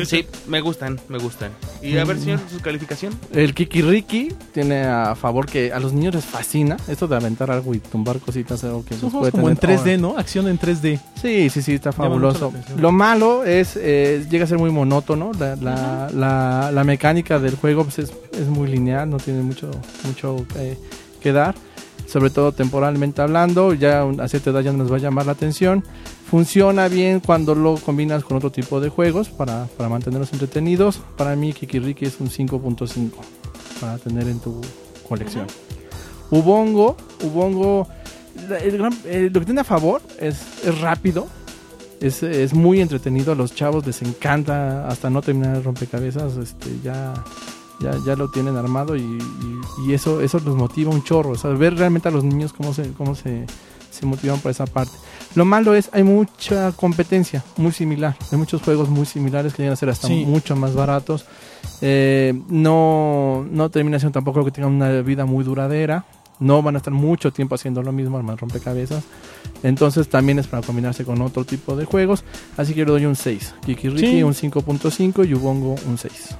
[0.05, 1.51] Sí, me gustan, me gustan.
[1.81, 3.13] Y a ver, señor, su calificación.
[3.31, 7.73] El Kikiriki tiene a favor que a los niños les fascina esto de aventar algo
[7.73, 8.63] y tumbar cositas.
[8.63, 10.17] Algo que puede como en tener 3D, ¿no?
[10.17, 10.99] Acción en 3D.
[11.21, 12.53] Sí, sí, sí, está fabuloso.
[12.77, 15.31] Lo malo es, eh, llega a ser muy monótono.
[15.39, 19.69] La, la, la, la mecánica del juego pues, es, es muy lineal, no tiene mucho,
[20.05, 20.77] mucho eh,
[21.21, 21.55] que dar.
[22.07, 25.83] Sobre todo temporalmente hablando, ya a cierta edad ya nos va a llamar la atención.
[26.29, 30.99] Funciona bien cuando lo combinas con otro tipo de juegos para, para mantenerlos entretenidos.
[31.17, 33.11] Para mí, Kikiriki es un 5.5
[33.81, 34.61] para tener en tu
[35.07, 35.47] colección.
[36.31, 37.87] Ubongo, Ubongo,
[38.61, 41.27] el gran- eh, lo que tiene a favor es, es rápido,
[42.01, 46.69] es, es muy entretenido, a los chavos les encanta hasta no terminar el rompecabezas, este,
[46.83, 47.13] ya,
[47.79, 51.35] ya, ya lo tienen armado y, y- y eso, eso los motiva un chorro, o
[51.35, 53.45] sea, ver realmente a los niños cómo se, cómo se,
[53.91, 54.93] se motivan por esa parte.
[55.35, 59.73] Lo malo es, hay mucha competencia, muy similar, hay muchos juegos muy similares que llegan
[59.73, 60.25] a ser hasta Sí.
[60.25, 61.25] mucho más baratos.
[61.81, 66.05] Eh, no, no termina siendo tampoco que tengan una vida muy duradera.
[66.39, 69.03] No van a estar mucho tiempo haciendo lo mismo, armar rompecabezas.
[69.61, 72.23] Entonces también es para combinarse con otro tipo de juegos.
[72.57, 73.53] Así que yo le doy un 6.
[73.65, 74.23] Kikiriki Sí.
[74.23, 76.35] un 5.5 y Ubongo un 6.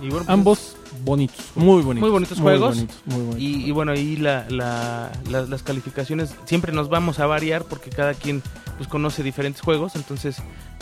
[0.00, 1.44] Y bueno, pues, Ambos bonitos.
[1.56, 2.00] Muy bonitos.
[2.00, 2.76] Muy bonitos juegos.
[2.76, 3.40] bonitos, muy bonitos.
[3.40, 7.90] Y, y bueno, ahí la, la- la- las calificaciones siempre nos vamos a variar porque
[7.90, 8.42] cada quien
[8.76, 10.36] pues conoce diferentes juegos, entonces,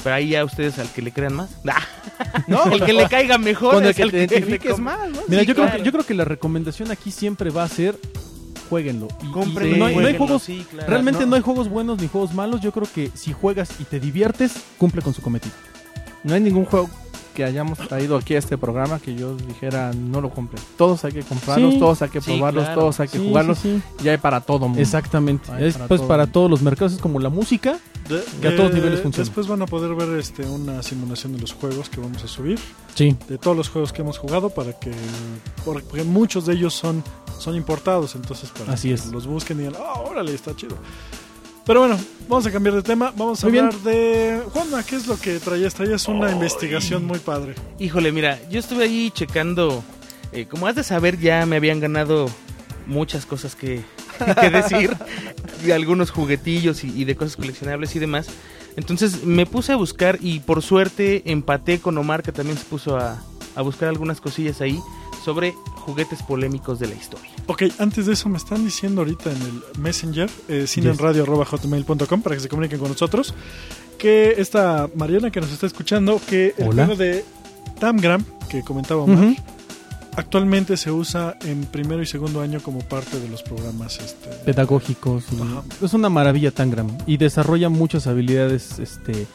[0.04, 1.50] pero ahí ya ustedes al que le crean más.
[2.46, 5.20] No, el que le caiga mejor con el que el te que identifiques más, ¿no?
[5.28, 7.98] Mira, Sí, yo, creo que, yo creo que la recomendación aquí siempre va a ser
[8.68, 9.08] jueguenlo.
[9.22, 9.48] Y- no, hay,
[9.78, 10.88] no hay jueguenlo, juegos, sí, claro.
[10.88, 11.26] realmente No.
[11.28, 11.36] no.
[11.36, 12.60] hay juegos buenos ni juegos malos.
[12.60, 15.54] Yo creo que si juegas y te diviertes, cumple con su cometido.
[16.24, 16.90] No hay ningún juego
[17.36, 20.58] que hayamos traído aquí a este programa que yo dijera no lo compre.
[20.78, 21.78] Todos hay que comprarlos, Sí.
[21.78, 22.80] todos hay que Sí, probarlos, claro.
[22.80, 23.58] todos hay que Sí, jugarlos.
[23.58, 24.04] sí, sí.
[24.04, 24.80] Y hay para todo mundo.
[24.80, 25.44] Exactamente.
[25.64, 26.08] Es para pues todo.
[26.08, 26.94] para todos los mercados.
[26.94, 27.78] Es como la música.
[28.08, 29.24] De- Que a de- todos niveles funciona.
[29.26, 32.58] Después van a poder ver este una simulación de los juegos que vamos a subir,
[32.94, 33.16] Sí.
[33.28, 34.92] de todos los juegos que hemos jugado para que
[35.64, 37.02] porque muchos de ellos son
[37.38, 39.06] son importados, entonces para Así que es.
[39.06, 40.76] los busquen y digan, "Ah, órale, está chido."
[41.66, 41.98] Pero bueno,
[42.28, 43.64] vamos a cambiar de tema, vamos a Muy bien.
[43.64, 45.74] hablar de Juanma, ¿qué es lo que traías?
[45.74, 47.56] Traías una investigación muy padre.
[47.80, 49.82] Híjole, mira, yo estuve ahí checando,
[50.30, 52.30] eh, como has de saber, ya me habían ganado
[52.86, 53.82] muchas cosas que,
[54.40, 54.96] que decir,
[55.64, 58.28] de algunos juguetillos y, y de cosas coleccionables y demás.
[58.76, 62.96] Entonces me puse a buscar y por suerte empaté con Omar, que también se puso
[62.96, 63.20] a,
[63.56, 64.80] a buscar algunas cosillas ahí
[65.24, 67.30] sobre juguetes polémicos de la historia.
[67.46, 70.66] Ok, antes de eso me están diciendo ahorita en el Messenger, eh,
[72.22, 73.34] para que se comuniquen con nosotros,
[73.98, 76.86] que esta Mariana que nos está escuchando, que el Hola.
[76.86, 77.24] juego de
[77.80, 79.36] Tamgram, que comentaba Omar, Ujú.
[80.16, 83.98] actualmente se usa en primero y segundo año como parte de los programas.
[83.98, 85.24] Este, Pedagógicos.
[85.32, 85.62] y- Ajá.
[85.82, 86.96] Es una maravilla Tangram.
[87.06, 89.26] Y desarrolla muchas habilidades, este,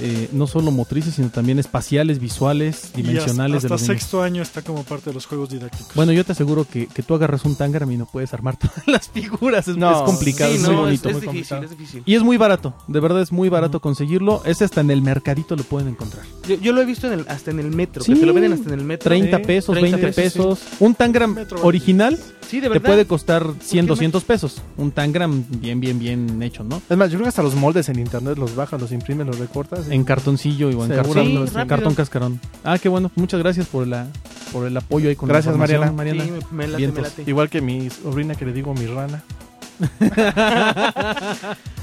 [0.00, 4.02] eh, no solo motrices, sino también espaciales, visuales, y dimensionales hasta, de los hasta niños.
[4.02, 5.94] sexto año está como parte de los juegos didácticos.
[5.94, 8.86] Bueno, yo te aseguro que, que tú agarras un Tangram y no puedes armar todas
[8.86, 9.68] las figuras.
[9.68, 11.08] Es, No, es complicado, Sí, es no, muy es- bonito.
[11.08, 11.62] es, muy difícil, complicado.
[11.64, 12.02] es difícil.
[12.06, 14.42] Y es muy barato, de verdad es muy barato conseguirlo.
[14.44, 16.24] Ese hasta en el mercadito lo pueden encontrar.
[16.48, 18.14] Yo, yo lo he visto en el- hasta en el metro, Sí.
[18.14, 19.08] que te lo venden hasta en el metro.
[19.08, 20.80] 30 Sí, pesos, 30 20 pesos, pesos.
[20.80, 22.18] Un Tangram Metro original
[22.48, 24.60] Sí, de te puede costar 100, qué 200 pesos.
[24.76, 26.82] Un Tangram bien, bien, bien hecho, ¿no?
[26.90, 29.38] Es más, yo creo que hasta los moldes en internet los bajas, los imprimes, los
[29.38, 29.71] recortas.
[29.88, 31.66] Y- En cartoncillo o en cartón, Sí, en rápido.
[31.66, 32.40] cartón cascarón.
[32.64, 33.10] Ah, qué bueno.
[33.16, 34.06] Muchas gracias por, la,
[34.52, 36.24] por el apoyo ahí con la Gracias, información, Mariana.
[36.24, 37.24] Sí, me, late, me late.
[37.26, 39.22] Igual que mi sobrina que le digo mi rana.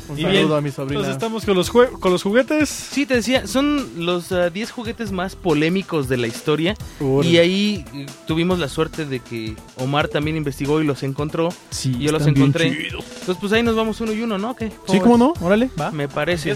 [0.09, 1.01] Un Y saludo bien, a mi sobrina.
[1.01, 2.67] Entonces estamos con los, con los juguetes.
[2.69, 6.75] Sí, te decía, son los ah, 10 juguetes más polémicos de la historia.
[7.23, 11.49] Y ahí eh, tuvimos la suerte de que Omar también investigó y los encontró.
[11.69, 12.67] Sí, Yo los encontré.
[12.69, 14.55] Entonces, pues ahí nos vamos uno y uno, ¿no?
[14.55, 14.71] ¿Qué?
[14.87, 15.33] Sí, ¿cómo no?
[15.41, 15.91] Órale, va.
[15.91, 16.55] Me parece.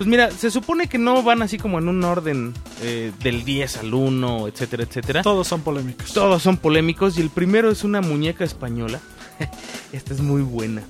[0.00, 3.76] Pues mira, se supone que no van así como en un orden eh, del 10
[3.76, 5.20] al 1, etcétera, etcétera.
[5.20, 6.14] Todos son polémicos.
[6.14, 8.98] Todos son polémicos y el primero es una muñeca española.
[9.92, 10.82] Esta es muy buena.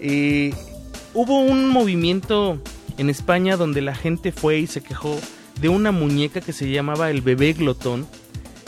[0.00, 0.54] Eh,
[1.12, 2.58] hubo un movimiento
[2.96, 5.14] en España donde la gente fue y se quejó
[5.60, 8.06] de una muñeca que se llamaba el bebé glotón,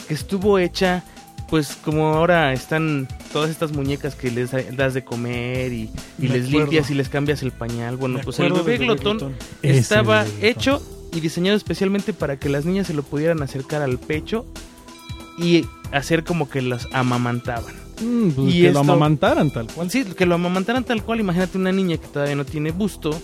[0.09, 1.05] que estuvo hecha,
[1.49, 6.59] pues como ahora están todas estas muñecas que les das de comer y, les acuerdo.
[6.59, 7.97] limpias y les cambias el pañal.
[7.97, 10.45] Bueno, Me pues el bebé glotón estaba glotón.
[10.45, 10.83] hecho
[11.13, 14.45] y diseñado especialmente para que las niñas se lo pudieran acercar al pecho
[15.39, 17.75] y hacer como que las amamantaban.
[18.03, 19.91] Mm, pues Y que esto- lo amamantaran tal cual.
[19.91, 21.21] Sí, que lo amamantaran tal cual.
[21.21, 23.19] Imagínate una niña que todavía no tiene busto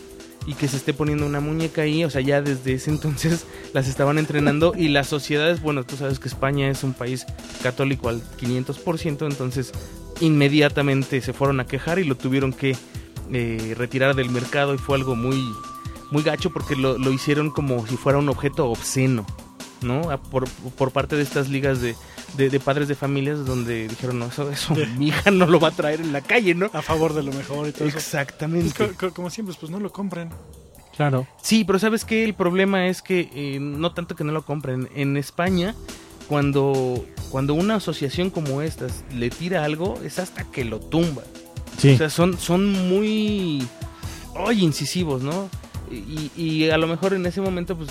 [0.47, 2.05] y que se esté poniendo una muñeca ahí.
[2.05, 6.19] O sea, ya desde ese entonces las estaban entrenando y las sociedades, bueno, tú sabes
[6.19, 7.27] que España es un país
[7.63, 9.73] católico al 500%, entonces
[10.21, 12.77] inmediatamente se fueron a quejar y lo tuvieron que
[13.33, 15.43] eh, retirar del mercado y fue algo muy,
[16.11, 19.27] muy gacho porque lo, lo hicieron como si fuera un objeto obsceno,
[19.83, 20.11] ¿no?
[20.11, 21.95] A- Por, por parte de estas ligas de,
[22.37, 25.69] de, de padres de familias donde dijeron, no, eso, eso mi hija no lo va
[25.69, 26.71] a traer en la calle, ¿no?
[26.73, 27.99] A favor de lo mejor y todo eso.
[27.99, 28.73] Exactamente.
[28.77, 30.31] Pues, co- co- como siempre, pues no lo compren.
[30.97, 31.27] Claro.
[31.41, 32.23] Sí, pero ¿sabes qué?
[32.25, 34.89] El problema es que eh, no tanto que no lo compren.
[34.95, 35.75] En España,
[36.29, 41.23] cuando, cuando una asociación como esta le tira algo, es hasta que lo tumba.
[41.79, 41.93] Sí.
[41.95, 43.67] O sea, son, son muy
[44.47, 45.49] ay, incisivos, ¿no?
[45.91, 47.91] Y, y a lo mejor en ese momento, pues,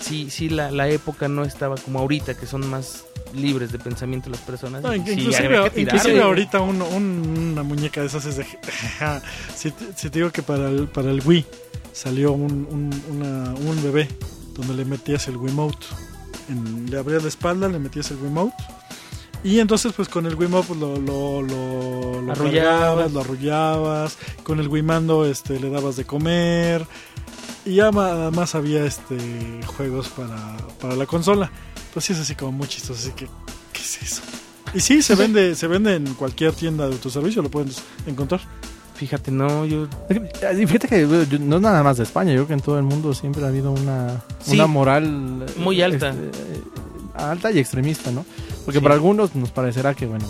[0.00, 3.04] sí, sí, la, la época no estaba como ahorita, que son más
[3.34, 4.82] libres de pensamiento las personas.
[4.82, 8.46] No, y in- sí, inclusive inclusive ahorita un- un- una muñeca de esas es de...
[9.56, 11.44] si, te, si te digo que para el, para el Wii
[11.92, 14.08] salió un, un, una- un bebé
[14.54, 15.86] donde le metías el Wiimote.
[16.48, 18.54] En, le abrías la espalda, le metías el Wiimote.
[19.42, 22.70] Y entonces pues con el Wiimote pues, lo, lo, lo, lo Arrullabas.
[22.78, 24.16] cargabas, lo arrullabas.
[24.44, 26.86] Con el Wimando este, le dabas de comer.
[27.66, 29.16] Y ya además había este
[29.76, 31.50] juegos para, para la consola.
[31.92, 33.26] Pues sí es así como muy chistoso, así que
[33.72, 34.22] ¿qué es eso?
[34.74, 37.70] Y sí, se vende, se vende en cualquier tienda de autoservicio, lo pueden
[38.06, 38.40] encontrar.
[38.96, 39.86] Fíjate, no, yo...
[40.66, 42.84] Fíjate que yo- no es nada más de España, yo creo que en todo el
[42.84, 44.54] mundo siempre ha habido una, Sí.
[44.54, 46.10] una moral Muy alta.
[46.10, 46.30] este,
[47.14, 48.24] alta y extremista, ¿no?
[48.64, 48.82] Porque Sí.
[48.82, 50.26] para algunos nos parecerá que, bueno,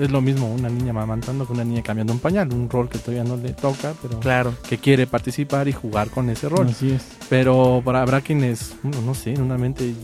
[0.00, 2.98] es lo mismo una niña mamantando que una niña cambiando un pañal, un rol que
[2.98, 4.54] todavía no le toca, pero Claro.
[4.68, 6.66] que quiere participar y jugar con ese rol.
[6.68, 7.02] Así es.
[7.28, 9.94] Pero para habrá quienes, no, no sé, en una mente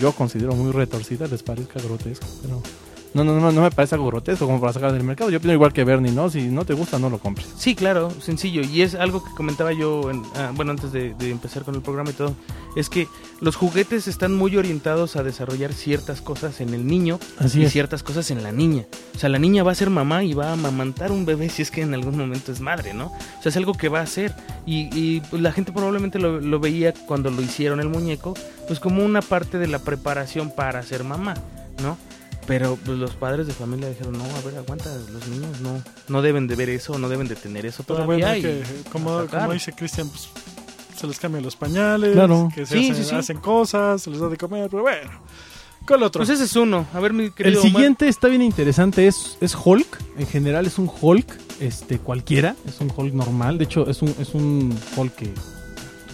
[0.00, 2.62] yo considero muy retorcida, les parezca grotesco, pero
[3.14, 5.30] no, no, no, no me parece algo grotesco como para sacar del mercado.
[5.30, 6.28] Yo pienso igual que Bernie, ¿no?
[6.30, 7.46] Si no te gusta, no lo compres.
[7.56, 8.62] Sí, claro, sencillo.
[8.62, 11.80] Y es algo que comentaba yo, en- ah, bueno, antes de, de empezar con el
[11.82, 12.34] programa y todo.
[12.76, 13.06] Es que
[13.40, 17.72] los juguetes están muy orientados a desarrollar ciertas cosas en el niño Así y es.
[17.72, 18.84] ciertas cosas en la niña.
[19.14, 21.62] O sea, la niña va a ser mamá y va a amamantar un bebé si
[21.62, 23.06] es que en algún momento es madre, ¿no?
[23.06, 24.34] O sea, es algo que va a hacer.
[24.66, 28.34] Y, y, pues, la gente probablemente lo, lo veía cuando lo hicieron el muñeco,
[28.66, 31.34] pues como una parte de la preparación para ser mamá,
[31.80, 31.96] ¿no?
[32.46, 36.20] Pero pues, los padres de familia dijeron, no, a ver, aguanta, los niños no, no
[36.22, 38.26] deben de ver eso, no deben de tener eso Pero todavía.
[38.26, 40.28] bueno, y que, como, dice Cristian, pues
[40.96, 42.50] se les cambian los pañales, Claro.
[42.54, 43.14] que se Sí, hacen, sí, sí.
[43.16, 45.10] hacen cosas, se les da de comer, pero bueno.
[45.86, 46.20] ¿Cuál otro?
[46.20, 46.86] Pues ese es uno.
[46.94, 47.72] A ver, mi El querido Omar.
[47.72, 49.98] siguiente está bien interesante, es, es Hulk.
[50.18, 51.26] En general es un Hulk,
[51.60, 53.58] este, cualquiera, es un Hulk normal.
[53.58, 55.30] De hecho, es un, es un Hulk que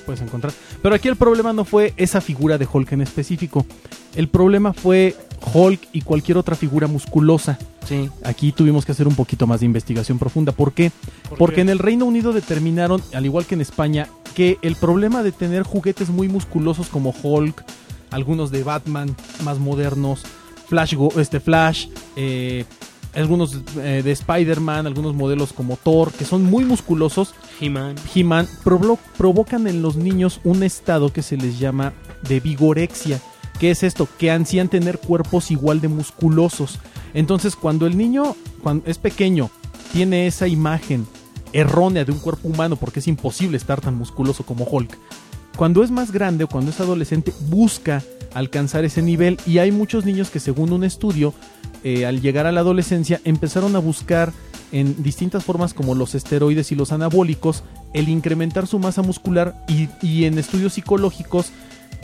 [0.06, 0.52] puedes encontrar.
[0.82, 3.66] Pero aquí el problema no fue esa figura de Hulk en específico.
[4.14, 5.14] El problema fue
[5.52, 7.58] Hulk y cualquier otra figura musculosa.
[7.86, 8.08] Sí.
[8.24, 10.52] Aquí tuvimos que hacer un poquito más de investigación profunda.
[10.52, 10.90] ¿Por qué?
[11.28, 11.60] ¿Por Porque qué?
[11.62, 15.64] en el Reino Unido determinaron, al igual que en España, que el problema de tener
[15.64, 17.62] juguetes muy musculosos como Hulk,
[18.10, 19.14] algunos de Batman
[19.44, 20.22] más modernos,
[20.68, 22.64] Flash, Go- este Flash, eh,
[23.14, 27.96] algunos eh, de Spider-Man, algunos modelos como Thor, que son muy musculosos, He-Man.
[28.14, 31.92] He-Man, provo- provocan en los niños un estado que se les llama
[32.28, 33.20] de vigorexia.
[33.58, 34.08] ¿Qué es esto?
[34.18, 36.78] Que ansían tener cuerpos igual de musculosos.
[37.12, 39.50] Entonces, cuando el niño cuando es pequeño
[39.92, 41.06] tiene esa imagen
[41.52, 44.96] errónea de un cuerpo humano, porque es imposible estar tan musculoso como Hulk,
[45.56, 48.02] cuando es más grande o cuando es adolescente, busca
[48.34, 49.38] alcanzar ese nivel.
[49.46, 51.34] Y hay muchos niños que, según un estudio,
[51.84, 54.32] eh, al llegar a la adolescencia, empezaron a buscar
[54.72, 59.88] en distintas formas como los esteroides y los anabólicos, el incrementar su masa muscular y,
[60.00, 61.46] y en estudios psicológicos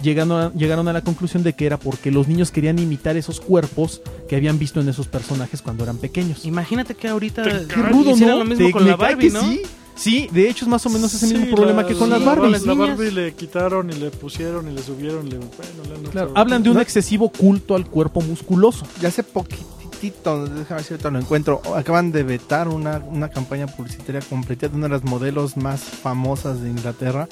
[0.02, 3.40] llegando a- llegaron a la conclusión de que era porque los niños querían imitar esos
[3.40, 6.44] cuerpos que habían visto en esos personajes cuando eran pequeños.
[6.44, 8.38] Imagínate que ahorita Qué rudo, ¿no?
[8.38, 8.96] lo mismo Te- con la.
[9.42, 9.62] Sí,
[9.96, 12.10] sí, de hecho es más o menos ese mismo Sí, problema la- que con sí,
[12.10, 12.66] las la- Barbies.
[12.66, 12.74] La.
[12.74, 15.28] Barbie le quitaron y le pusieron y le subieron.
[15.28, 18.86] Le, bueno, le Claro, hablan de un No- excesivo culto al cuerpo musculoso.
[19.00, 21.60] Ya hace poquitito, déjame ver si ahorita lo encuentro.
[21.74, 26.60] Acaban de vetar una, una campaña publicitaria completa de una de las modelos más famosas
[26.62, 27.28] de Inglaterra.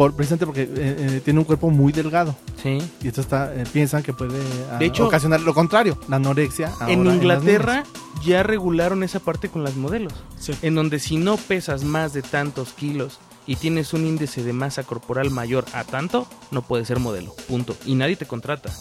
[0.00, 2.34] Por, precisamente porque eh, eh, tiene un cuerpo muy delgado.
[2.62, 2.78] Sí.
[3.02, 4.40] Y esto está, eh, piensan que puede
[4.72, 6.72] ah, De hecho- ocasionar lo contrario, la anorexia.
[6.80, 7.84] ahora En Inglaterra
[8.24, 10.14] ya regularon esa parte con las modelos.
[10.38, 10.54] Sí.
[10.62, 14.84] En donde si no pesas más de tantos kilos y tienes un índice de masa
[14.84, 17.34] corporal mayor a tanto, no puedes ser modelo.
[17.46, 17.76] Punto.
[17.84, 18.72] Y nadie te contrata.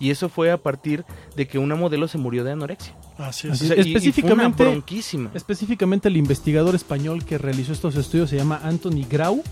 [0.00, 1.04] Y eso fue a partir
[1.36, 2.96] de que una modelo se murió de anorexia.
[3.18, 3.52] Así es.
[3.52, 5.30] Así O sea, y- y fue una Específicamente- bronquísima.
[5.34, 9.42] Específicamente el investigador español que realizó estos estudios se llama Anthony Grau.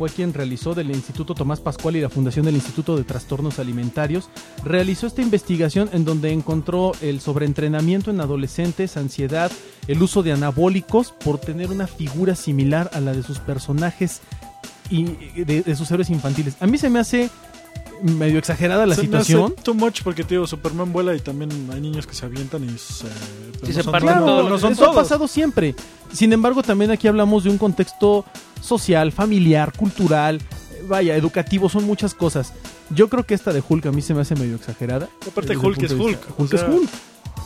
[0.00, 4.30] Fue quien realizó del Instituto Tomás Pascual y la Fundación del Instituto de Trastornos Alimentarios.
[4.64, 9.52] Realizó esta investigación en donde encontró el sobreentrenamiento en adolescentes, ansiedad,
[9.88, 14.22] el uso de anabólicos por tener una figura similar a la de sus personajes
[14.88, 15.04] y
[15.44, 16.56] de, de sus héroes infantiles.
[16.60, 17.28] A mí se me hace
[18.02, 19.54] medio exagerada la Se situación.
[19.62, 23.84] Too much porque, tío, Superman vuela y también hay niños que se avientan y se,
[23.84, 24.50] parten todos, todos.
[24.50, 25.74] no son eso ha pasado siempre.
[26.12, 28.24] Sin embargo, también aquí hablamos de un contexto
[28.60, 32.52] social, familiar, cultural, eh, vaya, educativo, son muchas cosas.
[32.90, 35.08] Yo creo que esta de Hulk a mí se me hace medio exagerada.
[35.26, 36.18] Aparte, Hulk es Hulk.
[36.30, 36.90] o Hulk es Hulk.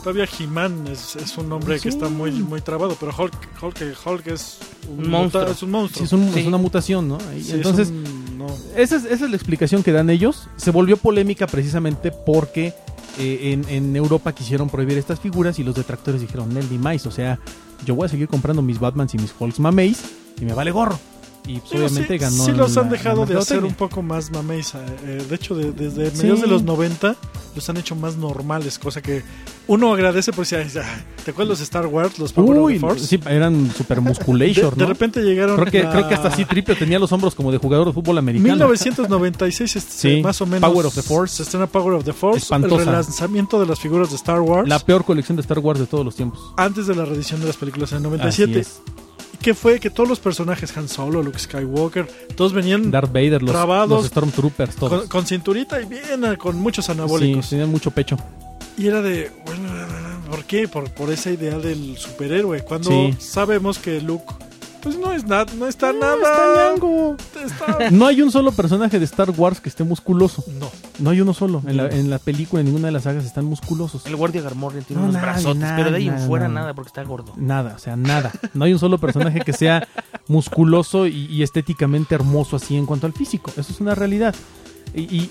[0.03, 4.27] Todavía He-Man es, es un nombre que está muy, muy trabado, pero Hulk, Hulk, Hulk
[4.27, 5.41] es Un monstruo.
[5.43, 5.97] muta- Es un monstruo.
[5.99, 6.39] Sí, es, un- Sí.
[6.41, 7.17] es una mutación, ¿no?
[7.35, 8.47] Es Entonces, un- no.
[8.75, 10.47] esa, es, esa es la explicación que dan ellos.
[10.57, 12.73] Se volvió polémica precisamente porque
[13.17, 17.11] eh, en, en Europa quisieron prohibir estas figuras y los detractores dijeron, Nelly Mais, o
[17.11, 17.39] sea,
[17.85, 20.03] yo voy a seguir comprando mis Batmans y mis Hulks mameis
[20.39, 20.99] y me vale gorro.
[21.47, 22.45] Y pues, Digo, obviamente sí, ganó.
[22.45, 24.73] sí los la- han dejado de hacer un poco más mameis.
[24.73, 26.17] eh, eh, de hecho, de- desde Sí.
[26.17, 27.15] mediados de los 90
[27.55, 29.23] los han hecho más normales, cosa que
[29.67, 30.79] uno agradece porque si,
[31.23, 33.07] ¿te acuerdas los Star Wars, los Power of Uy, the Force?
[33.07, 34.87] sí, eran super de, musculator, de ¿no?
[34.89, 37.57] repente llegaron Creo que, a creo que hasta así Tripio tenía los hombros como de
[37.59, 38.45] jugador de fútbol americano.
[38.55, 41.35] 1996 este, Sí, más o menos Power of the Force.
[41.37, 42.75] se estrena Power of the Force Espantosa.
[42.81, 45.85] el relanzamiento de las figuras de Star Wars La peor colección de Star Wars de
[45.85, 46.39] todos los tiempos.
[46.57, 48.81] antes de la reedición de las películas en el Así 97 es.
[49.45, 53.51] Que fue que todos los personajes Han Solo, Luke Skywalker, todos venían Darth Vader, los,
[53.51, 53.89] Trabados.
[54.01, 55.01] los Stormtroopers, todos.
[55.01, 57.47] con, con cinturita y bien eh, con muchos sí, anabólicos.
[57.51, 58.17] tenían mucho pecho.
[58.75, 59.69] Y era de, bueno,
[60.31, 60.67] ¿por qué?
[60.67, 62.63] Por, por esa idea del superhéroe.
[62.63, 63.15] Cuando Sí.
[63.19, 64.25] sabemos que Luke,
[64.85, 66.15] pues no es nada, no está No, nada.
[66.15, 67.17] está ñango.
[67.45, 70.43] está- No hay un solo personaje de Star Wars que esté musculoso.
[70.59, 70.69] no.
[70.99, 71.61] No hay uno solo.
[71.67, 74.05] En la, en la película, en ninguna de las sagas están musculosos.
[74.05, 76.47] El guardia Garmorian tiene No, unos nada, brazotes, nada, pero de ahí en nada, fuera
[76.47, 76.59] nada.
[76.61, 77.33] nada porque está gordo.
[77.35, 78.31] Nada, o sea, nada.
[78.53, 79.85] No hay un solo personaje que sea
[80.29, 83.51] musculoso y, y estéticamente hermoso así en cuanto al físico.
[83.57, 84.33] Eso es una realidad.
[84.93, 85.29] Y, y-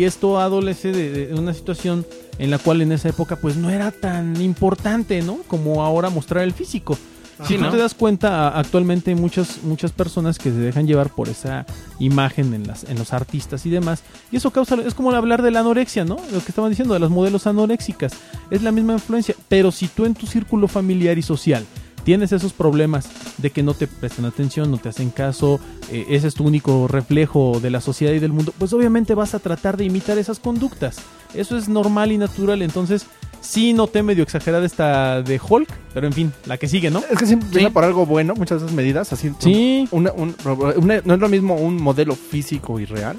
[0.00, 2.04] y esto adolece de, de una situación
[2.38, 5.38] en la cual en esa época pues no era tan importante, ¿no?
[5.46, 6.98] Como ahora mostrar el físico.
[7.42, 7.70] Si Sí, tú ¿no?
[7.70, 11.66] te das cuenta, actualmente hay muchas, muchas personas que se dejan llevar por esa
[12.00, 14.02] imagen en, las, en los artistas y demás.
[14.32, 16.16] Y eso causa, es como hablar de la anorexia, ¿no?
[16.32, 18.12] Lo que estaban diciendo, de las modelos anoréxicas.
[18.50, 19.34] Es la misma influencia.
[19.48, 21.64] Pero si tú en tu círculo familiar y social
[22.04, 26.28] tienes esos problemas de que no te prestan atención, no te hacen caso, eh, ese
[26.28, 29.76] es tu único reflejo de la sociedad y del mundo, pues obviamente vas a tratar
[29.76, 30.96] de imitar esas conductas.
[31.34, 33.06] Eso es normal y natural, entonces
[33.48, 37.02] sí noté medio exagerada esta de Hulk, pero en fin, la que sigue, ¿no?
[37.10, 39.32] Es que siempre empieza por algo bueno, muchas de esas medidas, así.
[39.38, 40.34] Sí, una- un-
[40.76, 43.16] una- no es lo mismo un modelo físico y real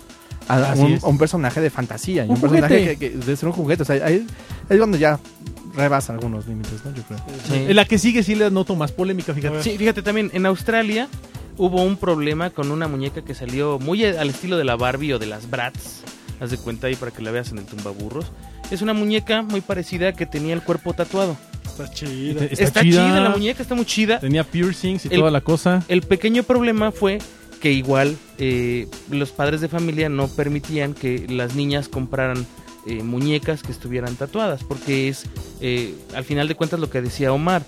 [0.47, 1.03] a Así un, es.
[1.03, 2.25] a un personaje de fantasía.
[2.25, 2.97] y Un un, personaje juguete.
[2.97, 3.83] que, que debe ser un juguete.
[3.83, 4.25] O sea, ahí,
[4.69, 5.19] es donde ya
[5.75, 6.93] rebasa algunos límites, ¿no?
[6.95, 7.19] Yo creo.
[7.47, 7.73] Sí.
[7.73, 9.61] la que sigue sí le noto más polémica, fíjate.
[9.63, 11.07] Sí, fíjate también, en Australia
[11.57, 15.19] hubo un problema con una muñeca que salió muy al estilo de la Barbie o
[15.19, 16.01] de las Bratz.
[16.39, 18.31] Haz de cuenta ahí para que la veas en el tumbaburros.
[18.71, 21.35] Es una muñeca muy parecida que tenía el cuerpo tatuado.
[21.65, 22.45] Está chida.
[22.45, 23.05] Está Está, chida.
[23.07, 23.19] chida.
[23.21, 24.19] la muñeca, está muy chida.
[24.19, 25.83] Tenía piercings y El- toda la cosa.
[25.87, 27.19] El pequeño problema fue
[27.61, 32.45] que igual eh, los padres de familia no permitían que las niñas compraran
[32.87, 35.25] eh, muñecas que estuvieran tatuadas, porque es,
[35.61, 37.63] eh, al final de cuentas, lo que decía Omar,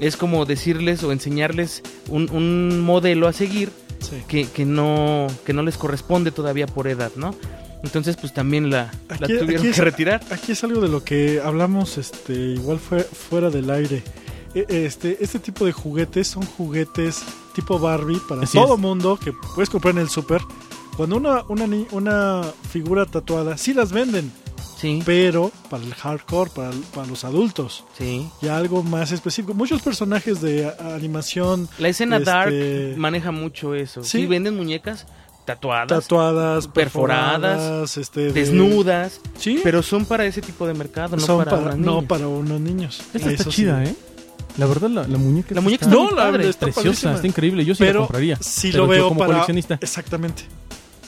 [0.00, 4.16] es como decirles o enseñarles un, un modelo a seguir Sí.
[4.28, 7.34] que, que no, que no les corresponde todavía por edad, ¿no?
[7.82, 10.20] Entonces, pues también la, tuvieron es- que retirar.
[10.30, 14.02] Aquí es algo de lo que hablamos, este, igual fue fuera del aire.
[14.54, 17.22] E- Este, este tipo de juguetes son juguetes
[17.54, 18.80] tipo Barbie para Así todo es.
[18.80, 20.40] mundo que puedes comprar en el super.
[20.96, 24.32] Cuando una, una, una figura tatuada, sí las venden.
[24.76, 27.84] Sí, pero para el hardcore, para, para los adultos.
[27.96, 28.28] sí.
[28.40, 29.52] Ya algo más específico.
[29.54, 34.02] Muchos personajes de a- animación La escena Este- dark maneja mucho eso.
[34.04, 34.20] Sí.
[34.22, 35.06] Sí, venden muñecas
[35.54, 41.16] tatuadas, tatuadas, perforadas, perforadas, este, de- desnudas, Sí, pero son para ese tipo de mercado,
[41.16, 43.00] no son para, no para unos niños.
[43.14, 43.90] Esta está chida, sí.
[43.90, 43.94] ¿eh?
[44.58, 46.48] La verdad, la, la muñeca La muñeca está está No, padre.
[46.48, 47.14] está preciosa, padrísima.
[47.14, 47.64] está increíble.
[47.64, 48.36] Yo sí la compraría.
[48.40, 49.78] sí Pero lo yo veo como para coleccionista.
[49.80, 50.44] exactamente.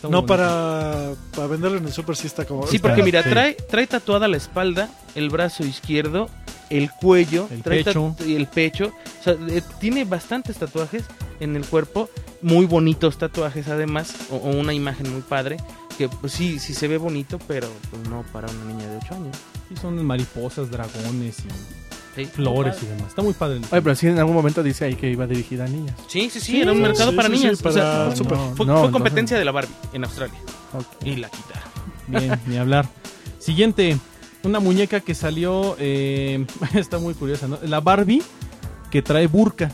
[0.09, 3.29] No para, para venderlo en el super sí está como Sí, está- porque mira, Sí.
[3.31, 6.29] trae, trae tatuada la espalda, el brazo izquierdo,
[6.71, 8.15] el cuello, El trae pecho.
[8.27, 8.93] y el pecho.
[9.21, 11.05] O sea, eh, tiene bastantes tatuajes
[11.41, 12.09] en el cuerpo,
[12.43, 15.57] muy bonitos tatuajes además, o, o una imagen muy padre,
[15.99, 19.15] que pues sí, sí se ve bonito, pero pues, no para una niña de 8
[19.15, 19.37] años.
[19.69, 21.49] Sí, son mariposas, dragones y
[22.17, 23.09] Sí, flores y demás.
[23.09, 23.59] Está muy padre.
[23.59, 25.95] el- Oye, pero sí en algún momento dice ahí que iba dirigida a niñas.
[26.09, 27.65] Sí, sí, sí, era un mercado sí, para sí, sí, niñas.
[27.65, 28.33] o sea, para fue- super.
[28.39, 30.39] no, fue, no, fue entonces- competencia de la Barbie en Australia.
[30.73, 30.87] Ok.
[31.07, 31.71] Y la quitaron.
[32.09, 32.89] Bien, ni hablar.
[33.39, 33.97] Siguiente,
[34.43, 36.45] una muñeca que salió, eh,
[36.75, 37.59] está muy curiosa, ¿no?
[37.65, 38.23] La Barbie
[38.91, 39.71] que trae burka.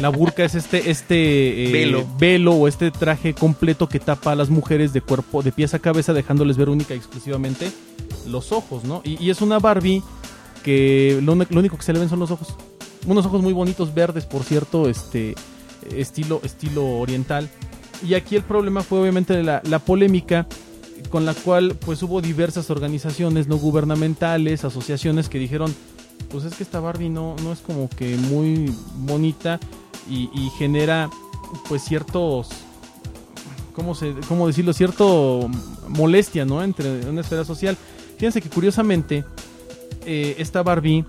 [0.00, 2.06] La burka es este, este eh, Velo.
[2.18, 5.78] velo o este traje completo que tapa a las mujeres de cuerpo, de pies a
[5.78, 7.70] cabeza, dejándoles ver única y exclusivamente
[8.26, 9.02] los ojos, ¿no?
[9.04, 10.02] Y, y es una Barbie
[10.62, 12.54] que lo, lo único que se le ven son los ojos.
[13.06, 15.34] Unos ojos muy bonitos, verdes, por cierto, este
[15.94, 17.48] estilo, estilo oriental.
[18.06, 20.46] Y aquí el problema fue obviamente la, la polémica
[21.10, 25.74] con la cual pues hubo diversas organizaciones no gubernamentales, asociaciones que dijeron,
[26.30, 29.58] pues es que esta Barbie no, no es como que muy bonita
[30.08, 31.08] y, y genera
[31.68, 32.48] pues ciertos,
[33.74, 34.72] ¿cómo, se, ¿cómo decirlo?
[34.72, 35.48] Cierto
[35.88, 36.62] molestia, ¿no?
[36.62, 37.76] Entre una esfera social.
[38.16, 39.24] Fíjense que curiosamente
[40.10, 41.04] eh, esta Barbie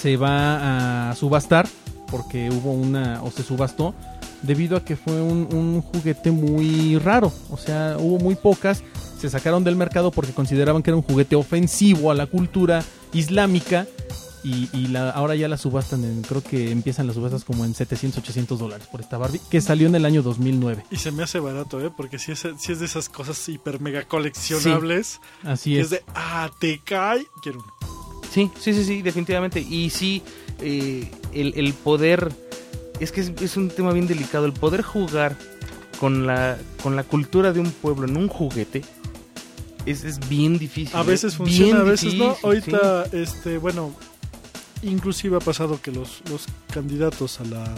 [0.00, 1.68] se va a subastar
[2.10, 3.94] porque hubo una, o se subastó,
[4.42, 7.32] debido a que fue un, un juguete muy raro.
[7.50, 8.82] O sea, hubo muy pocas,
[9.20, 13.86] se sacaron del mercado porque consideraban que era un juguete ofensivo a la cultura islámica.
[14.44, 17.74] Y, y la, ahora ya la subastan, en, creo que empiezan las subastas como en
[17.74, 20.84] 700, 800 dólares por esta Barbie, que salió en el año 2009.
[20.92, 21.90] Y se me hace barato, ¿eh?
[21.94, 25.20] Porque si es, sí es de esas cosas hiper mega coleccionables.
[25.42, 25.86] Así que es.
[25.86, 27.26] es de, ah, te cae.
[27.42, 27.97] Quiero una.
[28.32, 29.60] Sí, sí, sí, sí, definitivamente.
[29.60, 30.22] Y sí,
[30.60, 32.32] eh, el, el poder,
[33.00, 35.36] es que es, es un tema bien delicado, el poder jugar
[36.00, 38.82] con la, con la cultura de un pueblo en un juguete
[39.86, 40.94] es, es bien difícil.
[40.96, 41.04] A ¿eh?
[41.04, 42.36] veces Bien funciona, a veces no.
[42.42, 43.94] Ahorita, este, bueno,
[44.82, 47.74] inclusive ha pasado que los, los candidatos a la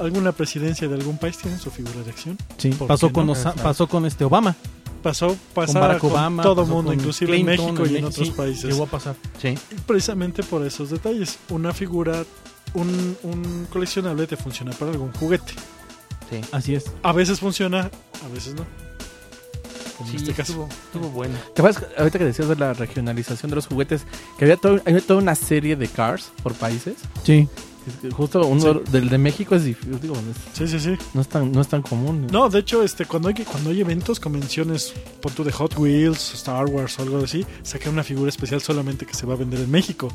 [0.00, 2.38] alguna presidencia de algún país tienen su figura de acción.
[2.56, 3.32] Sí, ¿por pasó con, no?
[3.32, 4.54] Osa- pasó con este Obama,
[5.02, 8.26] Pasó, Barack con Obama, todo el mundo, inclusive Clinton, en México y en México, otros
[8.28, 8.64] sí, países.
[8.64, 9.16] Llegó a pasar.
[9.40, 9.54] Sí.
[9.86, 11.38] Precisamente por esos detalles.
[11.50, 12.24] Una figura,
[12.74, 15.52] un, un coleccionable te funciona para algún juguete.
[16.30, 16.84] Sí, Así es.
[17.02, 17.90] A veces funciona,
[18.24, 18.64] a veces no.
[19.96, 20.52] Como sí en este caso.
[20.52, 21.34] estuvo, estuvo bueno.
[21.54, 24.02] ¿Te acuerdas ahorita que decías de la regionalización de los juguetes?
[24.38, 26.94] Que había, todo- había toda una serie de cars por países.
[27.24, 27.48] Sí.
[27.86, 30.94] Es que Justo uno del de México es difícil, digo, es- Sí, sí, sí.
[31.14, 32.26] no, es tan, no es tan común.
[32.30, 36.34] No, de hecho, este, cuando hay cuando hay eventos, convenciones, pon tú de Hot Wheels,
[36.34, 39.60] Star Wars o algo así, sacan una figura especial solamente que se va a vender
[39.60, 40.08] en México.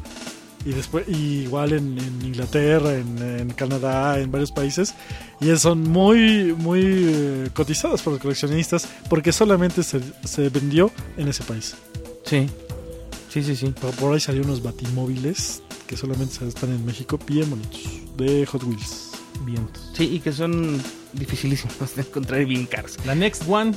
[0.66, 4.94] Y después, y igual en, en Inglaterra, en, en Canadá, en varios países.
[5.42, 11.28] Y son muy, muy eh, cotizadas por los coleccionistas porque solamente se, se vendió en
[11.28, 11.76] ese país.
[12.24, 12.48] Sí,
[13.30, 13.74] sí, sí, sí.
[13.82, 17.82] Por, por ahí salieron unos batimóviles que solamente se están en México, bien bonitos,
[18.18, 19.12] de Hot Wheels.
[19.46, 19.92] Vientos.
[19.94, 20.82] Sí, y que son
[21.14, 22.98] dificilísimos de encontrar y bien caros.
[23.06, 23.74] La next one.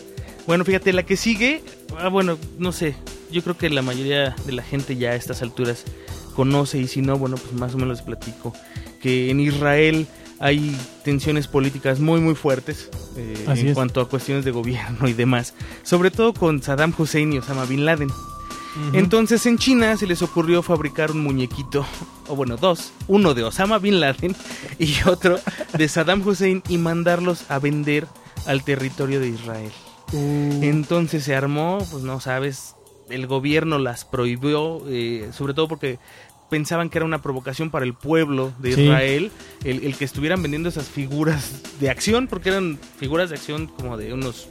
[0.47, 1.63] Bueno, fíjate, la que sigue,
[1.99, 2.95] ah, bueno, no sé,
[3.33, 5.85] yo creo que la mayoría de la gente ya a estas alturas
[6.35, 8.53] conoce y si no, bueno, pues más o menos les platico
[9.01, 10.07] que en Israel
[10.39, 13.75] hay tensiones políticas muy muy fuertes eh, en es.
[13.75, 17.85] cuanto a cuestiones de gobierno y demás, sobre todo con Saddam Hussein y Osama Bin
[17.85, 18.11] Laden.
[18.93, 21.87] Entonces en China se les ocurrió fabricar un muñequito,
[22.29, 24.35] o bueno, dos, uno de Osama Bin Laden
[24.79, 25.39] y otro
[25.77, 28.07] de Saddam Hussein y mandarlos a vender
[28.47, 29.73] al territorio de Israel.
[30.63, 32.75] Entonces se armó, pues no sabes,
[33.11, 35.99] el gobierno las prohibió, eh, sobre todo porque
[36.49, 38.83] pensaban que era una provocación para el pueblo de Sí.
[38.83, 39.33] Israel
[39.65, 43.97] el, el que estuvieran vendiendo esas figuras de acción, porque eran figuras de acción como
[43.97, 44.49] de unos,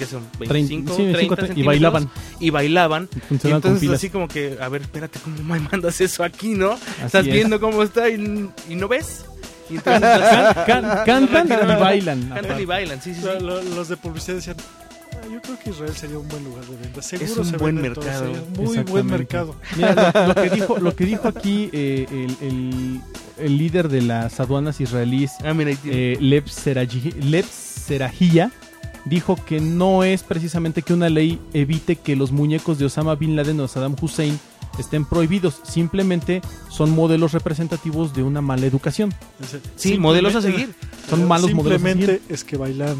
[0.00, 0.22] ¿qué son?
[0.40, 2.10] 25, Trein- sí, 30 cinco- y centímetros, bailaban.
[2.40, 3.08] Y bailaban.
[3.44, 6.72] Y entonces así como que, a ver, espérate, ¿cómo me mandas eso aquí, no?
[6.72, 7.32] Así Estás es.
[7.32, 9.24] viendo cómo está y, y no ves.
[9.68, 12.28] Y entonces, las- Can- cantan y bailan.
[12.30, 13.26] Cantan y bailan, sí, sí, sí.
[13.26, 14.56] Lo- lo- los de publicidad decían,
[15.12, 17.02] "Ah, yo creo que Israel sería un buen lugar de venta.
[17.02, 18.32] Seguro Es un se buen mercado.
[18.56, 19.54] muy buen mercado.
[19.76, 23.00] Mira, lo, lo que dijo, lo que dijo aquí eh, el, el-
[23.38, 28.50] el líder de las aduanas israelíes, Ah, mira, eh, Lev Serajia,
[29.04, 33.36] dijo que no es precisamente que una ley evite que los muñecos de Osama Bin
[33.36, 34.38] Laden o Saddam Hussein
[34.78, 39.12] estén prohibidos, simplemente son modelos representativos de una mala educación.
[39.76, 40.74] Sí, modelos a seguir.
[41.08, 42.96] Son malos modelos Simplemente es que bailan.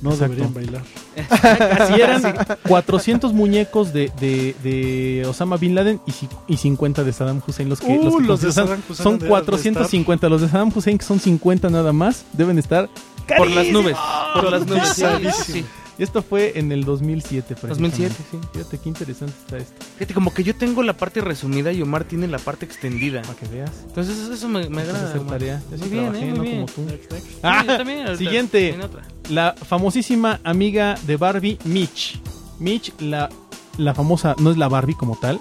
[0.00, 0.34] No Exacto.
[0.36, 0.82] deberían bailar.
[1.88, 2.22] Si eran
[2.68, 7.68] 400 muñecos de, de, de Osama Bin Laden y, y 50 de Saddam Hussein.
[7.68, 10.28] Los que, Uh, los que los de Saddam Hussein son deben de 450.
[10.28, 12.88] Los de Saddam Hussein, que son 50 nada más, deben estar
[13.36, 13.96] Por las nubes.
[14.34, 14.88] Por las nubes.
[14.94, 15.44] sí, Pesadísimo.
[15.44, 15.64] sí.
[15.98, 17.56] Y esto fue en el 2007.
[17.60, 18.48] 2007, precisamente.
[18.54, 19.84] Fíjate qué interesante está esto.
[19.96, 23.20] Fíjate, como que yo tengo la parte resumida y Omar tiene la parte extendida.
[23.22, 23.72] Para que veas.
[23.88, 25.08] Entonces eso- me, agrada.
[25.10, 25.60] hacer tarea.
[25.72, 26.66] Yo Muy bien, trabajé, eh, no muy bien.
[26.68, 26.94] como tú.
[27.42, 28.78] Ah, yo también, ahorita siguiente.
[29.28, 32.20] La famosísima amiga de Barbie, Mitch.
[32.60, 33.28] Mitch, la,
[33.76, 35.40] la famosa, no es la Barbie como tal.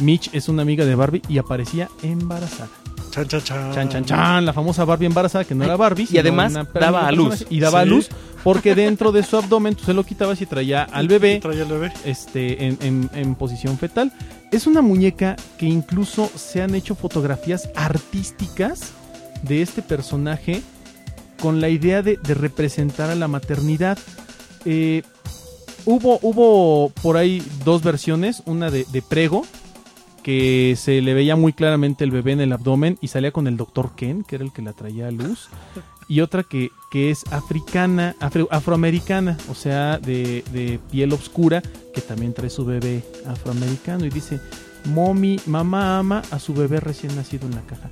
[0.00, 2.70] Mitch es una amiga de Barbie y aparecía embarazada.
[3.14, 3.72] Chan, chan, chan.
[3.74, 6.08] Chan, chan, chan, la famosa Barbie embarazada que no era Barbie.
[6.10, 7.46] Y además daba a luz.
[7.48, 8.08] Y daba a luz
[8.42, 11.68] porque dentro de su abdomen tú se lo quitabas y traía al bebé Traía al
[11.68, 11.92] bebé.
[12.04, 14.12] este, en, en- en posición fetal.
[14.50, 18.92] Es una muñeca que incluso se han hecho fotografías artísticas
[19.42, 20.62] de este personaje
[21.40, 23.98] con la idea de, de representar a la maternidad.
[24.64, 25.02] Eh,
[25.84, 29.44] hubo, hubo por ahí dos versiones, una de, de Prego,
[30.24, 33.56] que se le veía muy claramente el bebé en el abdomen y salía con el
[33.56, 35.48] doctor Ken, que era el que la traía a luz,
[36.08, 41.62] y otra que, que es africana, afro- afroamericana, o sea, de, de piel oscura,
[41.94, 44.40] que también trae su bebé afroamericano y dice,
[44.86, 47.90] mommy, mamá ama a su bebé recién nacido en la caja.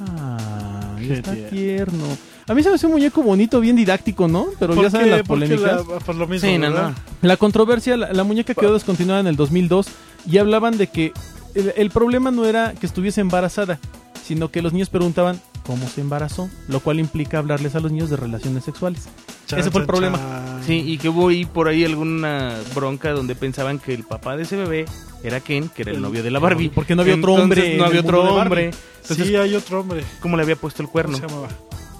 [0.00, 1.50] Ah, Qué está tierno.
[1.50, 2.04] tierno.
[2.48, 4.46] A mí se me hace un muñeco bonito, bien didáctico, ¿no?
[4.58, 5.86] Pero ya saben las ¿Por qué polémicas.
[5.86, 6.94] la- por lo mismo, Sí, no.
[7.22, 9.86] La controversia, la, la muñeca quedó descontinuada en el 2002
[10.28, 11.12] y hablaban de que
[11.54, 13.78] el, el problema no era que estuviese embarazada,
[14.24, 18.10] sino que los niños preguntaban cómo se embarazó, lo cual implica hablarles a los niños
[18.10, 19.02] de relaciones sexuales.
[19.46, 20.18] Chan, Ese fue el problema.
[20.18, 20.62] chan.
[20.66, 24.44] Sí, y que hubo ahí por ahí alguna bronca donde pensaban que el papá de
[24.44, 24.84] ese bebé
[25.24, 26.68] era Ken, que era el El- novio de la Barbie.
[26.70, 28.70] Porque no había otro Entonces, hombre No había otro hombre.
[29.02, 30.04] Entonces, sí, hay otro hombre.
[30.20, 31.16] ¿cómo le había puesto el ¿Cómo cuerno?
[31.18, 31.48] se llamaba?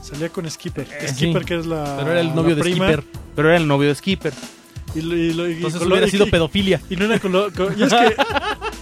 [0.02, 0.86] Salía con Skipper.
[1.00, 1.46] Eh, Skipper, sí.
[1.48, 1.96] que es la.
[1.98, 2.86] Pero era el novio de prima.
[2.88, 3.04] Skipper.
[3.36, 4.32] Pero era el novio de Skipper.
[4.94, 6.80] Y, lo- y lo- y Entonces con lo- hubiera y- sido y- pedofilia.
[6.90, 8.16] Y no era con lo- con- y es que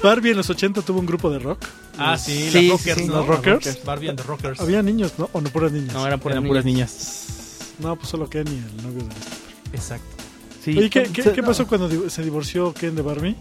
[0.03, 1.65] Barbie en los 80 tuvo un grupo de rock.
[1.99, 3.15] Ah, sí, Sí, las rockers, sí, ¿no?
[3.17, 3.85] los rockers.
[3.85, 4.61] Barbie and the rockers.
[4.61, 5.29] Había niños, ¿no?
[5.33, 5.93] O no puras niñas.
[5.95, 6.53] No, eran puras Eran niñas.
[6.53, 7.75] puras niñas.
[7.79, 9.77] No, pues solo Ken y el novio de.
[9.77, 10.07] Exacto.
[10.65, 10.77] Sí.
[10.77, 11.49] Oye, ¿qué, qué, se- qué no.
[11.49, 13.37] pasó cuando di- se divorció Ken de Barbie?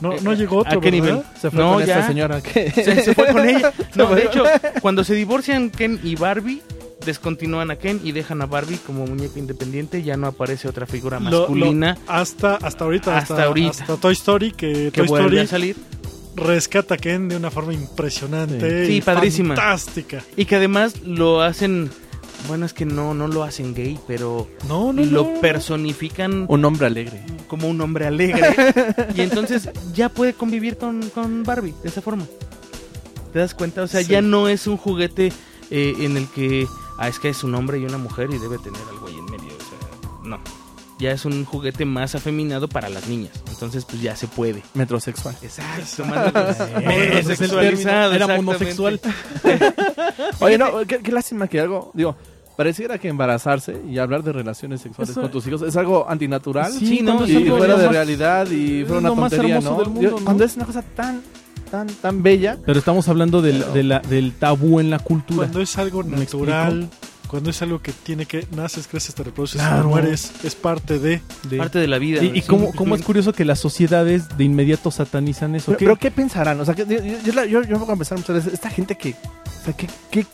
[0.00, 1.06] No, Eh, no llegó otro, ¿a qué ¿verdad?
[1.08, 1.22] nivel?
[1.40, 1.94] Se fue No, con ya.
[1.98, 2.70] esta señora que...
[2.70, 3.72] se, se fue con ella.
[3.96, 4.44] No, de hecho,
[4.80, 6.62] cuando se divorcian Ken y Barbie,
[7.04, 10.02] descontinúan a Ken y dejan a Barbie como muñeca independiente.
[10.02, 13.16] Ya no aparece otra figura Lo- lo- masculina hasta, hasta ahorita.
[13.18, 13.70] Hasta Hasta, ahorita.
[13.70, 15.76] hasta Toy Story, que, que Toy vuelve Story a salir.
[16.36, 18.86] rescata a Ken de una forma impresionante.
[18.86, 18.92] Sí.
[18.92, 19.54] y Sí, padrísima.
[19.56, 20.22] Fantástica.
[20.36, 21.90] Y que además lo hacen.
[22.48, 25.40] Bueno, es que no, no lo hacen gay, pero No, no, lo no.
[25.42, 27.22] personifican Un hombre alegre.
[27.48, 28.42] como un hombre alegre.
[29.14, 32.24] y entonces ya puede convivir con, con Barbie de esa forma.
[33.34, 33.82] ¿Te das cuenta?
[33.82, 34.08] O sea, Sí.
[34.10, 35.32] ya no es un juguete
[35.70, 36.66] eh, en el que.
[37.00, 39.24] Ah, es que es un hombre y una mujer y debe tener algo ahí en
[39.24, 39.46] medio.
[39.46, 40.38] O sea, no.
[40.98, 43.32] Ya es un juguete más afeminado para las niñas.
[43.48, 44.62] Entonces, pues ya se puede.
[44.74, 45.34] Metrosexual.
[45.40, 46.04] Exacto,
[46.84, 48.10] Ese es el sexualizado.
[48.10, 48.26] término.
[48.32, 49.00] Era monosexual.
[50.40, 52.16] Oye, no, qué, qué lástima que algo, digo,
[52.56, 56.70] pareciera que embarazarse y hablar de relaciones sexuales Eso- con tus hijos es algo antinatural
[56.70, 59.72] Sí, no, y fuera de realidad y fuera una tontería, ¿no?
[59.84, 60.24] mundo, ¿no?
[60.24, 61.22] Cuando es una cosa tan,
[61.70, 65.38] tan, tan bella, Pero estamos hablando del, Pero- de la- del tabú en la cultura.
[65.46, 66.88] Cuando es algo ¿Me natural,
[67.28, 69.88] cuando es algo que tiene que naces, creces, te reproduces, Claro.
[69.88, 71.20] mueres, es parte de.
[71.48, 72.22] De- Parte de la vida.
[72.24, 75.66] y y cómo, cómo es curioso que las sociedades de inmediato satanizan eso.
[75.66, 75.84] pero, ¿Qué?
[75.84, 76.58] pero ¿qué pensarán?
[76.60, 78.96] O sea, que, yo, yo, yo, yo me pongo a pensar muchas veces, esta gente
[78.96, 80.26] que, o sea, ¿qué, qué,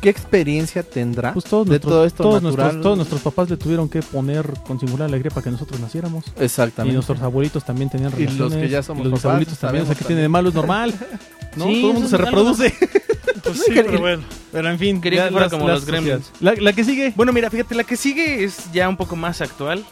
[0.00, 2.64] qué experiencia tendrá Pues todos, de nuestros, todo esto todos, natural?
[2.66, 6.24] nuestros, todos nuestros papás le tuvieron que poner con singular alegría para que nosotros naciéramos.
[6.40, 6.94] Y Exactamente.
[6.94, 8.58] nuestros abuelitos también tenían Y los relaciones.
[8.64, 9.84] que ya somos y los papás, abuelitos también.
[9.84, 10.48] O sea, que tiene de malo?
[10.48, 10.94] Es normal.
[11.56, 11.64] ¿no?
[11.66, 12.74] Sí, Todo el mundo se reproduce.
[13.42, 14.22] Pues sí, y pero bueno.
[14.52, 15.00] Pero en fin.
[15.00, 16.30] Quería que fuera las- como las los Gremlins.
[16.40, 19.40] La, la que sigue Bueno, mira, fíjate, la que sigue es ya un poco más
[19.40, 19.84] actual.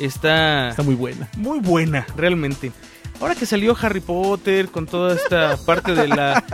[0.00, 1.28] Está, está muy buena.
[1.36, 2.72] muy buena, realmente.
[3.20, 6.44] Ahora que salió Harry Potter con toda esta parte de la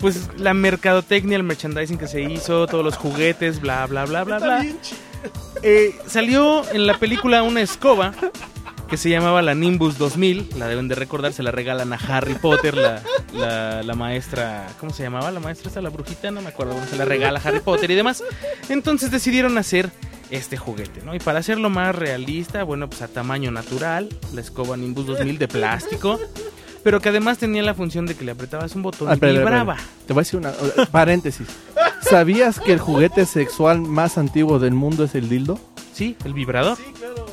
[0.00, 4.38] pues la mercadotecnia, el merchandising que se hizo, todos los juguetes, bla bla bla bla
[4.38, 4.66] bla.
[5.62, 8.12] Eh, salió en la película una escoba
[8.88, 12.34] que se llamaba la Nimbus 2000, la deben de recordar, se la regalan a Harry
[12.34, 13.02] Potter, la,
[13.32, 15.30] la, la maestra, ¿cómo se llamaba?
[15.30, 17.90] La maestra esta, la brujita, no me acuerdo, bueno, se la regala a Harry Potter
[17.90, 18.22] y demás.
[18.68, 19.90] Entonces decidieron hacer
[20.32, 21.14] este juguete, ¿no?
[21.14, 25.46] Y para hacerlo más realista, bueno, pues a tamaño natural, la escoba Nimbus 2000 de
[25.48, 26.18] plástico,
[26.82, 29.32] pero que además tenía la función de que le apretabas un botón Ah, y espera,
[29.32, 29.74] espera, vibraba.
[29.74, 29.92] espera.
[30.06, 30.52] Te voy a decir una
[30.90, 31.46] paréntesis.
[32.00, 35.60] ¿Sabías que el juguete sexual más antiguo del mundo es el dildo?
[35.92, 36.78] Sí, el vibrador.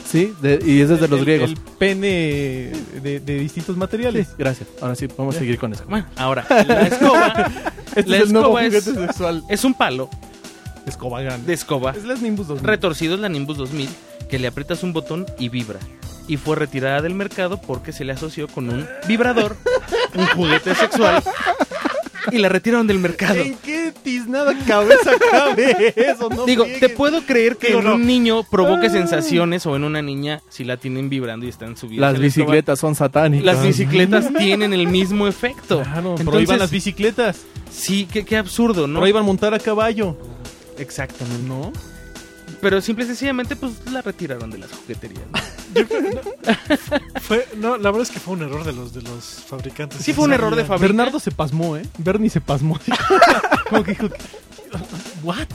[0.05, 1.51] Sí, de- y es desde los griegos.
[1.51, 2.71] El pene
[3.01, 4.27] de, de distintos materiales.
[4.27, 4.67] Sí, gracias.
[4.81, 5.83] Ahora sí, podemos seguir con eso.
[5.87, 7.51] Bueno, ahora, la escoba,
[7.95, 9.43] Este la es el nuevo escoba es, sexual.
[9.49, 10.09] es un palo
[10.89, 11.47] Escoba grande.
[11.47, 12.65] de escoba Es las Nimbus 2000.
[12.67, 13.89] retorcido, es la Nimbus 2000,
[14.29, 15.79] que le aprietas un botón y vibra.
[16.27, 19.55] Y fue retirada del mercado porque se le asoció con un vibrador,
[20.15, 21.23] un juguete sexual,
[22.31, 23.39] y la retiraron del mercado.
[23.41, 26.29] ¿En qué tiznada cabeza cabe eso?
[26.29, 26.79] No Digo, friegues.
[26.81, 27.95] te puedo creer que Digo, en no.
[27.95, 28.91] un niño provoque Ah.
[28.91, 32.01] sensaciones o en una niña si la tienen vibrando y están subidas.
[32.01, 33.45] Las la bicicletas son satánicas.
[33.45, 35.81] Las bicicletas tienen el mismo efecto.
[35.81, 37.41] Claro, Entonces, prohíban las bicicletas.
[37.71, 38.99] Sí, qué, qué absurdo, ¿no?
[38.99, 40.15] Prohíban montar a caballo.
[40.79, 41.47] Exactamente.
[41.47, 41.71] ¿No?
[42.61, 45.23] Pero simple y sencillamente, pues la retiraron de las jugueterías.
[45.31, 45.39] ¿no?
[47.21, 50.01] Fue, no, la verdad es que fue un error de los de los fabricantes.
[50.01, 50.87] Sí fue un error de fábrica.
[50.87, 51.85] Bernardo se pasmó, ¿eh?
[51.97, 52.79] Bernie se pasmó.
[53.69, 54.07] Como que dijo,
[55.23, 55.47] ¿what?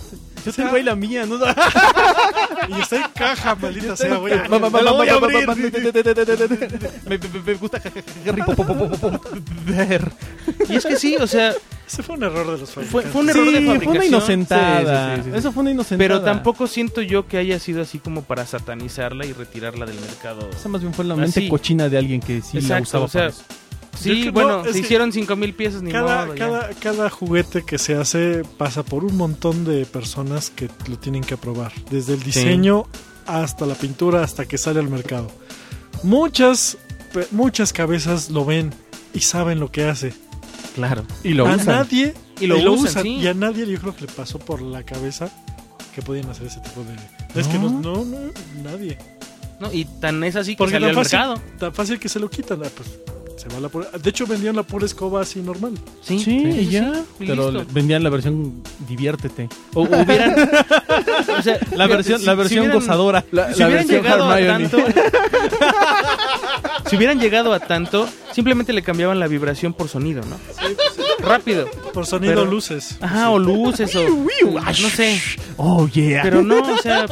[0.44, 1.38] Yo tengo ahí la mía, ¿no?
[2.68, 4.34] Y está en caja, maldita sea, güey.
[4.48, 5.48] Me la va, voy a va, va, abrir.
[5.48, 7.80] va, Me, me- me gusta
[8.26, 10.10] Harry Potter.
[10.68, 11.52] Y es que sí, o sea,
[11.86, 13.12] Ese fue un error de los fue, fabricantes.
[13.12, 14.06] fue un error de Sí, fue una fabricación.
[14.14, 15.16] inocentada.
[15.16, 15.38] Sí, sí, sí, sí.
[15.38, 15.98] Eso fue una inocentada.
[16.08, 20.48] Pero tampoco siento yo que haya sido así como para satanizarla y retirarla del mercado.
[20.50, 21.48] Esa más bien fue la mente Así.
[21.48, 23.42] cochina de alguien que sí la Exacto, usaba o sea, para eso.
[23.98, 26.34] Sí, Yo creo- bueno, no, es se que hicieron cinco mil piezas ni Cada, modo.
[26.36, 31.22] cada, cada juguete que se hace pasa por un montón de personas que lo tienen
[31.22, 31.72] que aprobar.
[31.90, 32.86] Desde el diseño
[33.26, 35.30] hasta la pintura, hasta que sale al mercado.
[36.02, 36.76] Muchas,
[37.30, 38.72] muchas cabezas lo ven
[39.12, 40.12] y saben lo que hace.
[40.74, 41.04] Claro.
[41.22, 41.66] Y lo a usan.
[41.66, 43.16] nadie Y lo usan, sí.
[43.16, 45.30] Y a nadie yo creo que le pasó por la cabeza
[45.94, 47.40] que podían hacer ese tipo de...
[47.40, 48.18] Es que no, no, no,
[48.64, 48.98] nadie.
[49.60, 51.40] No, y tan es así que Porque tan al fácil, mercado.
[51.60, 52.60] tan fácil que se lo quitan.
[52.64, 52.88] ah, Pues,
[53.46, 55.72] se va la pura- De hecho, vendían la pura escoba así normal.
[56.02, 56.92] Sí, Sí, y ya.
[57.20, 57.68] y Pero listo.
[57.72, 59.48] vendían la versión diviértete.
[59.74, 60.50] O hubieran.
[61.38, 63.24] o sea, La versión, si- la si versión hubieran- gozadora.
[63.32, 64.78] La, Si la hubieran versión llegado a tanto.
[66.90, 70.36] si hubieran llegado a tanto, simplemente le cambiaban la vibración por sonido, ¿no?
[71.24, 71.66] Rápido.
[71.92, 72.96] Por sonido, Pero- luces.
[73.00, 74.08] Ajá, o luces, o.
[74.08, 75.20] No sé.
[75.56, 76.22] Oh, yeah.
[76.22, 77.06] Pero no, o sea,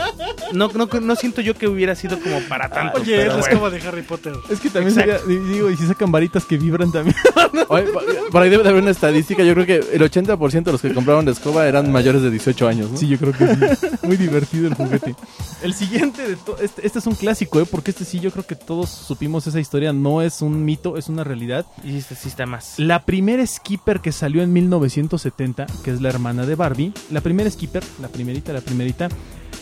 [0.52, 3.00] no, no, no siento yo que hubiera sido como para tanto.
[3.00, 3.52] Oye, pero es la bueno.
[3.54, 4.32] escoba de Harry Potter.
[4.50, 7.16] es que también sería, digo, y si sacan varitas que vibran también.
[7.68, 7.84] Oye,
[8.30, 9.42] por- ahí debe de haber una estadística.
[9.44, 12.66] Yo creo que el 80% de los que compraron la escoba eran mayores de 18
[12.68, 12.96] años, ¿no?
[12.96, 13.46] Sí, yo creo que
[13.76, 13.86] sí.
[14.02, 15.14] Muy divertido el juguete.
[15.62, 17.66] El siguiente de este, este es un clásico, ¿eh?
[17.70, 19.92] Porque este sí, yo creo que todos supimos esa historia.
[19.92, 21.64] No es un mito, es una realidad.
[21.84, 22.74] Y este sí está más.
[22.78, 27.50] La primera Skipper que salió en 1970, que es la hermana de Barbie, la primera
[27.50, 29.08] Skipper, la primerita, la primerita,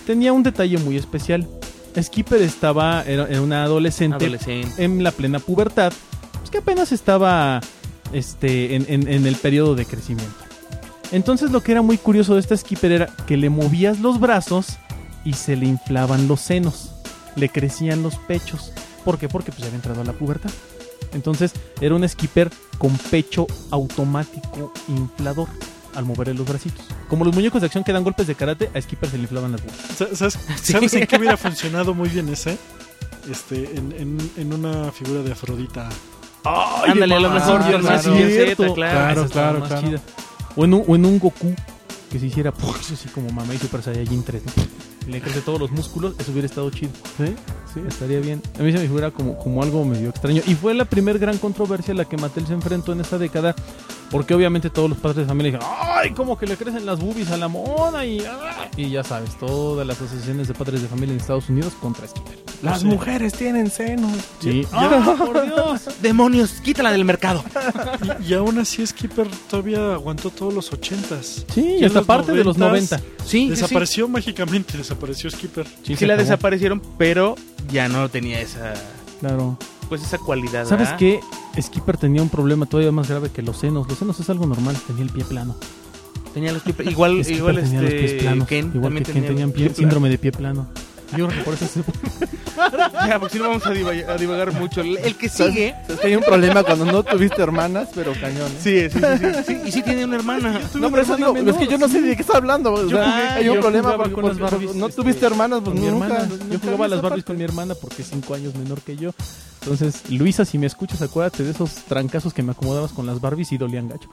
[0.07, 1.47] tenía un detalle muy especial.
[2.01, 4.85] Skipper estaba, era, una adolescente, Adolescente.
[4.85, 5.93] en la plena pubertad,
[6.39, 7.61] pues que apenas estaba
[8.13, 10.35] este, en, en- en el periodo de crecimiento.
[11.13, 14.79] Entonces lo que era muy curioso de esta Skipper era que le movías los brazos
[15.25, 16.93] y se le inflaban los senos,
[17.35, 18.73] le crecían los pechos.
[19.05, 19.29] ¿Por qué?
[19.29, 20.51] Porque pues había entrado a la pubertad.
[21.13, 22.51] Entonces era un skipper
[22.81, 25.49] con pecho automático inflador
[25.95, 26.85] al moverle los bracitos.
[27.09, 29.53] Como los muñecos de acción que dan golpes de karate, a skipper se le inflaban
[29.53, 29.61] las.
[29.97, 32.57] Sa- ¿Sabes, ¿sabes en qué hubiera funcionado muy bien ese?
[33.31, 35.89] Este, en, en, en una figura de Afrodita.
[36.45, 37.83] Ándale, a lo Ah, mejor claro.
[37.83, 38.75] más Z, Cierto.
[38.75, 39.29] claro.
[39.29, 39.87] Claro, más claro.
[39.87, 40.01] chida.
[40.57, 41.55] O en, un, o en un Goku
[42.11, 44.43] que se hiciera pues, así como Mamá y Super Saiyajin 3.
[44.47, 44.53] ¿no?
[45.13, 46.93] Le crece todos los músculos, eso hubiera estado chido.
[47.19, 47.35] Sí,
[47.75, 47.81] sí.
[47.87, 48.43] Estaría bien.
[48.59, 50.43] A mí se me figura como, como algo medio extraño.
[50.47, 53.55] Y fue la primer gran controversia a la que Mattel se enfrentó en esta década.
[54.11, 56.11] Porque obviamente todos los padres de familia dijeron, ¡ay!
[56.15, 58.19] Como que le crecen las boobies a la moda y...
[58.29, 58.69] ah".
[58.77, 62.37] Y ya sabes, todas las asociaciones de padres de familia en Estados Unidos contra Skipper.
[62.61, 62.87] Las Sí.
[62.87, 64.11] mujeres tienen senos.
[64.41, 64.67] Sí.
[64.73, 65.83] ¡Ah, por Dios!
[66.03, 67.45] Demonios, quítala del mercado.
[68.27, 71.47] Y, y aún así Skipper todavía aguantó todos los ochentas.
[71.55, 73.01] Sí, y hasta parte de los 90s 90.
[73.25, 73.49] Sí.
[73.49, 75.67] Desapareció mágicamente, desapareció Skipper.
[75.85, 76.25] Sí, Sí la acabó.
[76.29, 77.37] desaparecieron, pero
[77.71, 78.75] ya no tenía esa
[79.21, 79.57] Claro.
[79.89, 80.67] pues esa cualidad.
[80.67, 80.99] ¿Sabes ¿verdad?
[80.99, 81.21] qué?
[81.61, 83.89] Skipper tenía un problema todavía más grave que los senos.
[83.89, 85.57] Los senos es algo normal, tenía el pie plano.
[86.33, 88.47] Tenía los pies igual Skipper igual tenía los pies este planos.
[88.49, 90.69] Ken igual que Ken tenía pie- síndrome de pie plano.
[91.17, 91.81] Yo creo que por eso se...
[93.09, 94.83] Ya, porque si no vamos a divagar, a divagar mucho.
[94.83, 98.51] El, que sigue Es que hay un problema cuando no tuviste hermanas, pero cañón.
[98.53, 98.91] ¿eh?
[98.91, 100.61] Sí, sí, sí, sí, sí, y sí tiene una hermana.
[100.75, 102.73] No, pero eso digo, es que yo no sé de qué está hablando.
[102.75, 105.25] o Yo sea, jugué- hay un yo problema porque, con las Barbies, no este, tuviste
[105.27, 106.27] hermanas, pues con mi nunca, hermana.
[106.27, 108.97] nunca Yo jugaba a las Barbies con mi hermana porque es cinco años menor que
[108.97, 109.13] yo.
[109.63, 113.53] Entonces, Luisa, si me escuchas, acuérdate de esos trancazos que me acomodabas con las Barbies
[113.53, 114.09] y dolían gacho.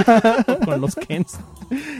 [0.64, 1.38] con los Kens.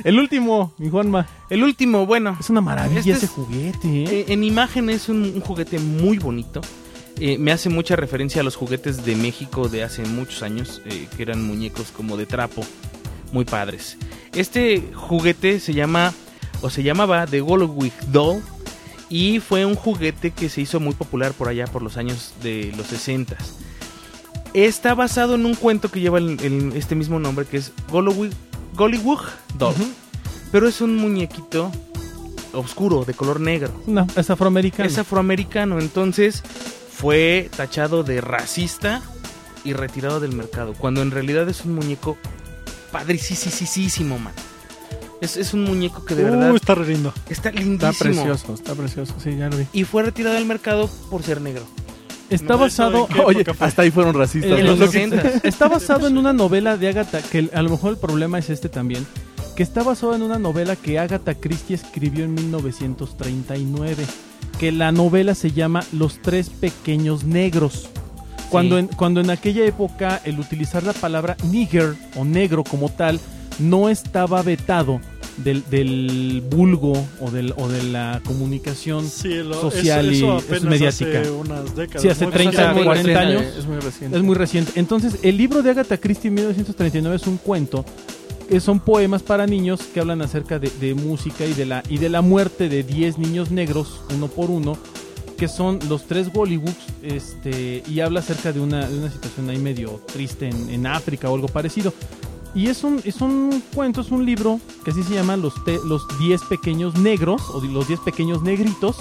[0.04, 1.26] El último, mi Juanma.
[1.50, 4.04] El último, bueno, Es una maravilla Este ese es- juguete, ¿eh?
[4.10, 6.60] eh, en imagen es un, un juguete muy bonito.
[7.20, 11.06] Eh, me hace mucha referencia a los juguetes de México de hace muchos años, eh,
[11.16, 12.62] que eran muñecos como de trapo,
[13.32, 13.98] muy padres.
[14.34, 16.14] Este juguete se llama,
[16.62, 18.42] o se llamaba The Goldwig Doll,
[19.10, 22.72] Y fue un juguete que se hizo muy popular por allá por los años de
[22.76, 23.36] los 60.
[24.54, 29.22] Está basado en un cuento que lleva el- el- este mismo nombre que es Gollywog
[29.58, 29.74] Dog.
[30.52, 31.70] Pero es un muñequito
[32.52, 33.72] oscuro, de color negro.
[33.86, 34.88] No, es afroamericano.
[34.88, 36.42] Es afroamericano, entonces
[36.92, 39.02] fue tachado de racista
[39.64, 40.72] y retirado del mercado.
[40.74, 42.16] Cuando en realidad es un muñeco
[42.90, 44.32] padricísimo, man.
[45.20, 47.12] Es, es un muñeco que de verdad Uh, está re lindo.
[47.28, 47.90] está lindísimo.
[47.90, 49.14] Está precioso, está precioso.
[49.22, 49.66] Sí, ya lo vi.
[49.72, 51.62] Y fue retirado del mercado por ser negro.
[52.30, 53.06] Está No, basado...
[53.08, 53.66] ¿en qué Oye, fue?
[53.66, 54.52] hasta ahí fueron racistas.
[54.58, 54.70] En ¿no?
[54.72, 55.28] los Lo que- 60.
[55.48, 58.48] Está basado en una novela de Agatha, que el- a lo mejor el problema es
[58.50, 59.04] este también,
[59.56, 64.06] que está basado en una novela que Agatha Christie escribió en 1939,
[64.58, 67.88] que la novela se llama Los tres pequeños negros.
[68.48, 68.80] Cuando, Sí.
[68.80, 73.20] en, cuando en aquella época el utilizar la palabra nigger o negro como tal
[73.60, 75.00] no estaba vetado
[75.36, 79.08] del, del vulgo o, del, o de la comunicación.
[79.08, 81.20] Sí, lo, social eso, y eso es apenas mediática.
[81.20, 82.02] Hace unas décadas.
[82.02, 82.30] Sí, hace ¿no?
[82.32, 83.38] 30, Eso es muy 40 reciente.
[83.38, 83.56] años.
[83.58, 84.16] Es muy reciente.
[84.18, 84.72] Es muy reciente.
[84.76, 87.84] Entonces, el libro de Agatha Christie en 1939 es un cuento.
[88.48, 91.98] que son poemas para niños que hablan acerca de, de música y de, la, y
[91.98, 94.76] de la muerte de 10 niños negros, uno por uno,
[95.38, 99.58] que son los tres Gollywoods, este, y habla acerca de una, de una situación ahí
[99.58, 101.94] medio triste en, en África o algo parecido.
[102.54, 105.78] Y es un, es un cuento, es un libro que así se llama Los, te-
[105.84, 108.96] los 10 pequeños negros, o los 10 pequeños negritos,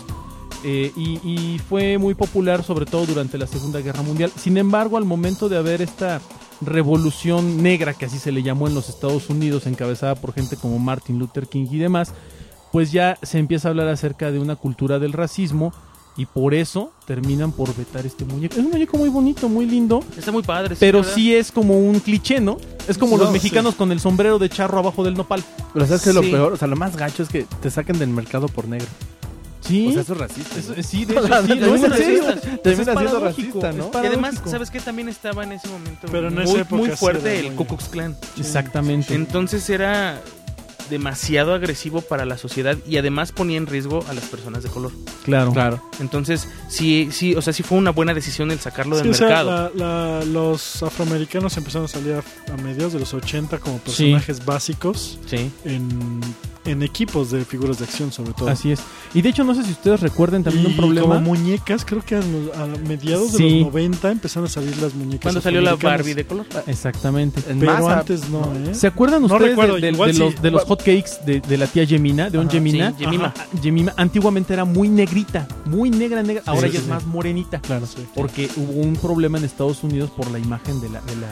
[0.64, 4.32] eh, y fue muy popular sobre todo durante la Segunda Guerra Mundial.
[4.36, 6.22] Sin embargo, al momento de haber esta
[6.62, 10.78] revolución negra, que así se le llamó en los Estados Unidos, encabezada por gente como
[10.78, 12.14] Martin Luther King y demás,
[12.72, 15.74] pues ya se empieza a hablar acerca de una cultura del racismo
[16.20, 18.56] y por eso terminan por vetar este muñeco.
[18.56, 20.76] Es un muñeco muy bonito, muy lindo, Está muy padre.
[20.78, 21.14] pero ¿verdad?
[21.16, 22.58] sí es como un cliché, ¿no?
[22.90, 25.42] Es como No, los mexicanos con el sombrero de charro abajo del nopal.
[25.74, 26.30] Pero ¿sabes qué es lo Sí.
[26.32, 26.52] peor?
[26.54, 28.88] O sea, lo más gacho es que te saquen del mercado por negro.
[29.62, 30.58] Sí, O sea, eso es racista.
[30.60, 30.84] Eso- ¿no?
[30.84, 32.36] sí, de hecho, sí, no, es racista.
[32.64, 33.86] Termina es siendo racista, ¿no?
[33.94, 34.42] es Y además.
[34.46, 34.80] ¿sabes qué?
[34.80, 37.86] También estaba en ese momento Pero en muy, esa época muy fuerte el Ku Klux
[37.86, 38.18] Klan.
[38.38, 39.14] Exactamente.
[39.14, 40.22] Entonces era
[40.90, 44.92] demasiado agresivo para la sociedad y además ponía en riesgo a las personas de color.
[45.24, 45.52] claro.
[45.54, 45.84] Claro.
[46.00, 49.14] Entonces, sí, sí, o sea, sí fue una buena decisión el sacarlo Sí, del o
[49.14, 49.72] sea, mercado.
[49.76, 54.44] la- la- los afroamericanos empezaron a salir a, a mediados de los 80 como personajes
[54.46, 55.52] básicos Sí.
[55.66, 56.20] en,
[56.70, 58.50] en equipos de figuras de acción, sobre todo.
[58.50, 58.80] Así es.
[59.14, 61.08] Y de hecho, no sé si ustedes recuerden también y un problema.
[61.08, 64.94] como muñecas, creo que a, los- a mediados de los 90 empezaron a salir las
[64.94, 65.22] muñecas.
[65.24, 65.76] Cuando salió la.
[65.76, 66.46] Barbie de color.
[66.68, 67.42] Exactamente.
[67.50, 68.74] En Pero masa, antes no, ¿eh?
[68.76, 70.20] ¿Se acuerdan No ustedes recuerdo, de, de- igual de sí.
[70.20, 72.50] los, de los hotcakes de, de la tía Gemina, de Ajá.
[72.50, 72.94] Gemina?
[72.98, 73.06] Sí.
[73.06, 73.34] Ajá.
[73.62, 76.44] Gemima antiguamente era muy negrita, muy negra, negra.
[76.46, 76.86] Ahora sí, ya sí.
[76.86, 77.60] es más morenita.
[77.62, 78.06] Claro, sí.
[78.16, 81.28] Porque hubo un problema en Estados Unidos por la imagen de la, de la,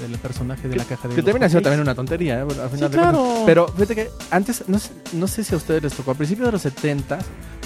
[0.00, 1.62] del personaje de la caja de Que termina siendo hotcakes.
[1.64, 2.44] también una tontería, ¿eh?
[2.44, 3.18] Bueno, al Sí, final de claro.
[3.18, 3.42] cuentas.
[3.46, 6.46] Pero fíjate que antes, no sé, no sé si a ustedes les tocó, a principios
[6.48, 7.18] de los 70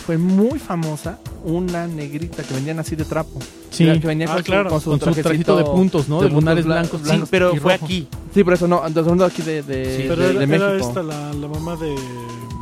[0.06, 3.38] fue muy famosa una negrita que vendían así de trapo.
[3.70, 3.84] Sí.
[4.00, 4.64] Que venía Ah, con, claro.
[4.68, 6.16] su, con su Con su trajecito de puntos, ¿no?
[6.20, 7.84] De, puntos lunares blan- blancos, Sí, blancos pero y fue rojos.
[7.86, 8.08] aquí.
[8.34, 10.46] Sí, por eso no, entonces hablando aquí de, de, Sí, de- Pero de era, era
[10.68, 10.88] México.
[10.88, 11.94] esta la, la mamá de...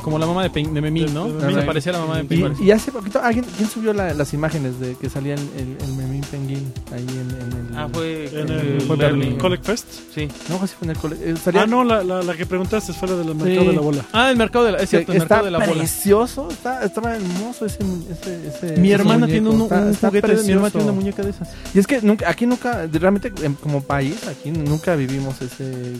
[0.01, 1.27] Como la mamá de, Pe- de Memín, ¿no?
[1.31, 1.65] de Se Memín.
[1.65, 2.53] parecía a la mamá de Memín.
[2.59, 5.77] Y, y hace poquito, ¿alguien, ¿quién subió la- las imágenes de que salía el, el,
[5.83, 7.77] el Memín Penguin ahí en, en el...
[7.77, 8.25] Ah, fue.
[8.33, 9.37] En el, fue.
[9.37, 9.85] Collect Fest.
[10.13, 10.27] Sí.
[10.49, 12.93] No, fue así fue en el cole- eh, Ah, no, la, la, la que preguntaste
[12.93, 13.67] fue la del mercado Sí.
[13.67, 14.05] de la bola.
[14.11, 15.71] Ah, el mercado de la, es cierto, el mercado de la bola.
[15.73, 17.79] precioso, está, estaba hermoso ese,
[18.11, 20.83] ese, ese- Mi ese hermana muñeco, tiene un, está- un está juguete, mi hermana tiene
[20.85, 21.49] una muñeca de esas.
[21.73, 25.93] Y es que nunca, aquí nunca, realmente em, como país, aquí nunca vivimos ese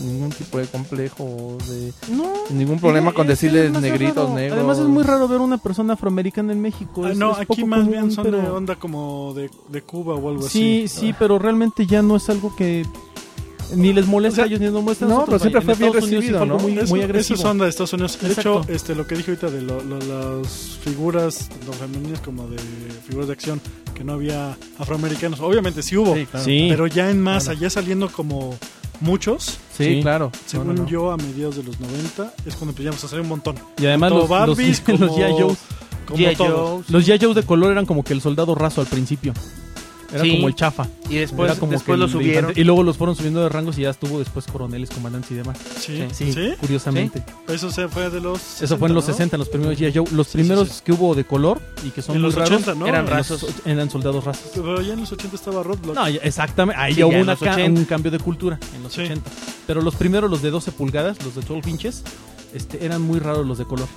[0.00, 2.32] ningún tipo de complejo de No.
[2.50, 4.34] ningún problema Es- con es decirles negritos, raro.
[4.34, 4.58] negros.
[4.58, 7.04] Además es muy raro ver una persona afroamericana en México.
[7.04, 9.82] Ah, Es- no, es aquí poco más común, bien son de onda como de, de
[9.82, 11.00] Cuba o algo Sí, así.
[11.00, 12.84] sí, pero realmente ya no es algo que
[13.74, 15.72] ni les molesta O sea, a ellos ni nos molesta a no, pero siempre fue
[15.74, 16.58] En bien sí recibido, fue ¿no?
[16.58, 17.38] muy, eso agresivo.
[17.38, 18.18] es onda de Estados Unidos.
[18.20, 18.60] De Exacto.
[18.64, 22.58] hecho, este, lo que dije ahorita de lo- lo- las figuras, tanto femeninas como de
[23.06, 23.60] figuras de acción,
[23.94, 25.40] que no había afroamericanos.
[25.40, 26.44] Obviamente sí hubo, Sí, claro.
[26.44, 26.66] Sí.
[26.68, 27.60] pero ya en masa, Claro.
[27.60, 28.54] ya saliendo como
[29.02, 29.98] muchos, Sí, Sí.
[30.02, 30.30] claro.
[30.46, 30.88] según No, no, no.
[30.88, 33.56] yo, a mediados de los 90, es cuando empezamos a salir un montón.
[33.78, 35.32] Y además Tanto los, los, Barbies los como- G.I.
[35.42, 35.58] Joes.
[36.06, 36.34] Como G.I.
[36.36, 36.90] Joes.
[36.90, 37.18] Los G.I.
[37.20, 39.32] Joes de color eran como que el soldado raso al principio.
[40.12, 40.32] Era Sí.
[40.36, 40.86] como el chafa.
[41.08, 42.44] Y después, como después lo subieron.
[42.50, 45.34] infante- Y luego los fueron subiendo de rangos y ya estuvo después coroneles, comandantes y
[45.34, 45.58] demás.
[45.80, 46.52] Sí, Sí, sí.
[46.60, 47.24] curiosamente.
[47.48, 48.60] Eso se fue de los.
[48.62, 49.92] Eso fue en los 60, los primeros G.I.
[49.94, 50.04] Joe.
[50.12, 50.80] Los Sí, primeros sí, sí.
[50.84, 52.86] que hubo de color y que son En muy los raros 80, ¿no?
[52.86, 53.42] eran rasos.
[53.42, 54.50] los- eran soldados rasos.
[54.54, 55.94] Pero ya en los 80 estaba Roadblock.
[55.94, 56.80] No, ya- exactamente.
[56.80, 57.80] Ahí Sí, ya hubo una ca- 80.
[57.80, 59.02] un cambio de cultura en los Sí.
[59.02, 59.30] 80.
[59.66, 62.02] Pero los primeros, los de 12 pulgadas, los de 12 inches,
[62.54, 63.88] este, eran muy raros los de color.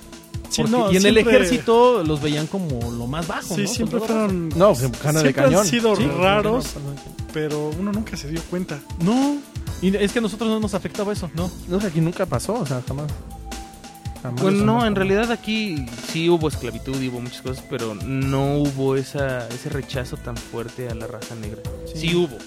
[0.49, 3.55] Sí, Porque- no, y en el ejército los veían como lo más bajo.
[3.55, 3.67] Sí, ¿no?
[3.67, 4.49] siempre fueron.
[4.49, 5.61] No, pues, cana de cañón.
[5.61, 6.05] han sido Sí.
[6.07, 6.67] raros,
[7.33, 8.79] pero uno nunca se dio cuenta.
[8.99, 9.37] No.
[9.81, 11.51] Y es que a nosotros no nos afectaba eso, ¿no?
[11.67, 13.11] No, aquí nunca pasó, o sea, jamás.
[14.23, 17.93] jamás Bueno, eso no, en realidad aquí sí hubo esclavitud y hubo muchas cosas, pero
[17.93, 21.61] no hubo esa, ese rechazo tan fuerte a la raza negra.
[21.93, 21.99] Sí.
[22.09, 22.37] Sí, hubo,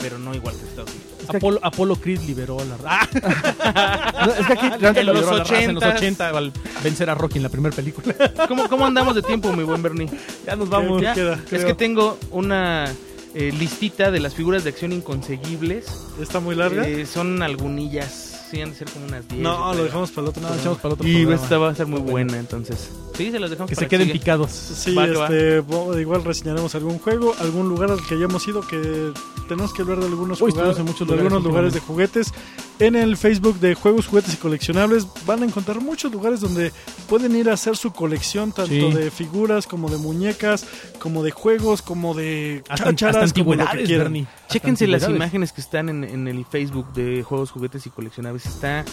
[0.00, 1.08] pero no igual que Estados Unidos.
[1.28, 3.08] Apolo, Apolo Creed liberó a la ¡Ah!
[4.26, 5.62] No, es que aquí En lo los liberó la raza.
[5.62, 5.96] en los 80s.
[5.96, 8.14] 80 al vencer a Rocky en la primera película.
[8.48, 10.08] ¿Cómo, cómo andamos de tiempo, mi buen Bernie?
[10.46, 11.00] ya nos ¿Qué- vamos.
[11.02, 11.34] Ya, queda?
[11.34, 11.66] es Creo.
[11.66, 12.92] que tengo una
[13.34, 15.86] eh, listita de las figuras de acción inconseguibles.
[16.20, 16.86] ¿Está muy larga?
[16.86, 19.40] Eh, son algunillas, sí, han de ser como unas 10.
[19.40, 19.84] no, lo creo.
[19.84, 20.42] dejamos para el otro.
[20.42, 20.60] No, programa.
[20.60, 21.42] echamos para el otro Y programa.
[21.42, 22.90] esta va a ser muy Está buena, entonces.
[23.14, 24.50] Sí, se las dejamos Que para se queden picados.
[24.50, 25.24] Sí, Va va.
[25.26, 29.12] este, bo- igual reseñaremos algún juego, algún lugar al que hayamos ido que
[29.48, 32.32] tenemos que hablar de algunos, Uy, estuvimos en muchos de lugares algunos lugares de juguetes.
[32.78, 36.72] En el Facebook de Juegos, Juguetes y Coleccionables van a encontrar muchos lugares donde
[37.08, 38.92] pueden ir a hacer su colección, tanto Sí.
[38.92, 40.66] de figuras como de muñecas,
[40.98, 44.26] como de juegos, como de Hasta, chácharas, hasta como lo que quieran.
[44.48, 48.46] Chéquense las imágenes que están en, en el Facebook de Juegos, Juguetes y Coleccionables.
[48.46, 48.84] Está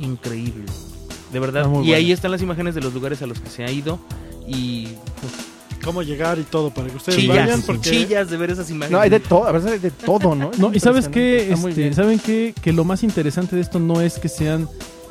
[0.00, 0.64] increíble.
[1.34, 1.68] De verdad.
[1.82, 3.98] Y ahí están las imágenes de los lugares a los que se ha ido.
[4.46, 4.88] Y
[5.84, 7.62] Cómo llegar y todo para que ustedes chillas, vayan.
[7.62, 8.92] Porque chillas de ver esas imágenes.
[8.92, 10.50] No, hay de todo, a veces hay de todo, ¿no?
[10.58, 12.54] No, y sabes que qué, este, saben qué?
[12.62, 14.68] que lo más interesante de esto no es que sean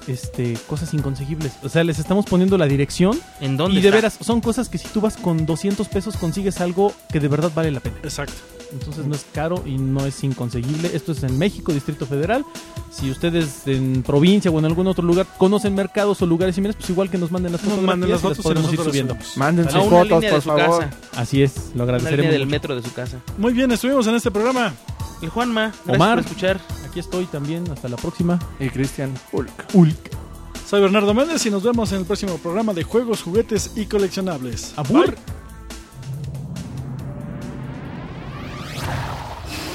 [0.07, 1.53] este cosas inconseguibles.
[1.61, 3.97] O sea, les estamos poniendo la dirección ¿En dónde y de está?
[3.97, 7.51] veras son cosas que si tú vas con 200 pesos consigues algo que de verdad
[7.53, 7.97] vale la pena.
[8.01, 8.33] Exacto.
[8.73, 10.89] Entonces no es caro y no es inconseguible.
[10.93, 12.43] Esto es en México, Distrito Federal.
[12.91, 16.89] Si ustedes en provincia o en algún otro lugar conocen mercados o lugares similares, pues
[16.89, 17.85] igual que nos manden las Nos fotos.
[17.85, 19.17] manden las fotos y podemos ir subiendo.
[19.35, 20.79] Manden sus fotos, por su favor.
[20.79, 20.89] casa.
[21.15, 22.31] Así es, lo agradeceremos.
[22.31, 22.51] del mucho.
[22.51, 23.17] metro de su casa.
[23.37, 24.73] Muy bien, estuvimos en este programa.
[25.21, 26.17] El Juanma, gracias Omar.
[26.17, 26.61] por escuchar.
[26.89, 28.37] Aquí estoy también, hasta la próxima.
[28.59, 29.51] Y Cristian Hulk.
[29.73, 29.97] Ulk.
[30.67, 34.73] Soy Bernardo Méndez y nos vemos en el próximo programa de Juegos, Juguetes y Coleccionables.
[34.75, 35.15] Abur.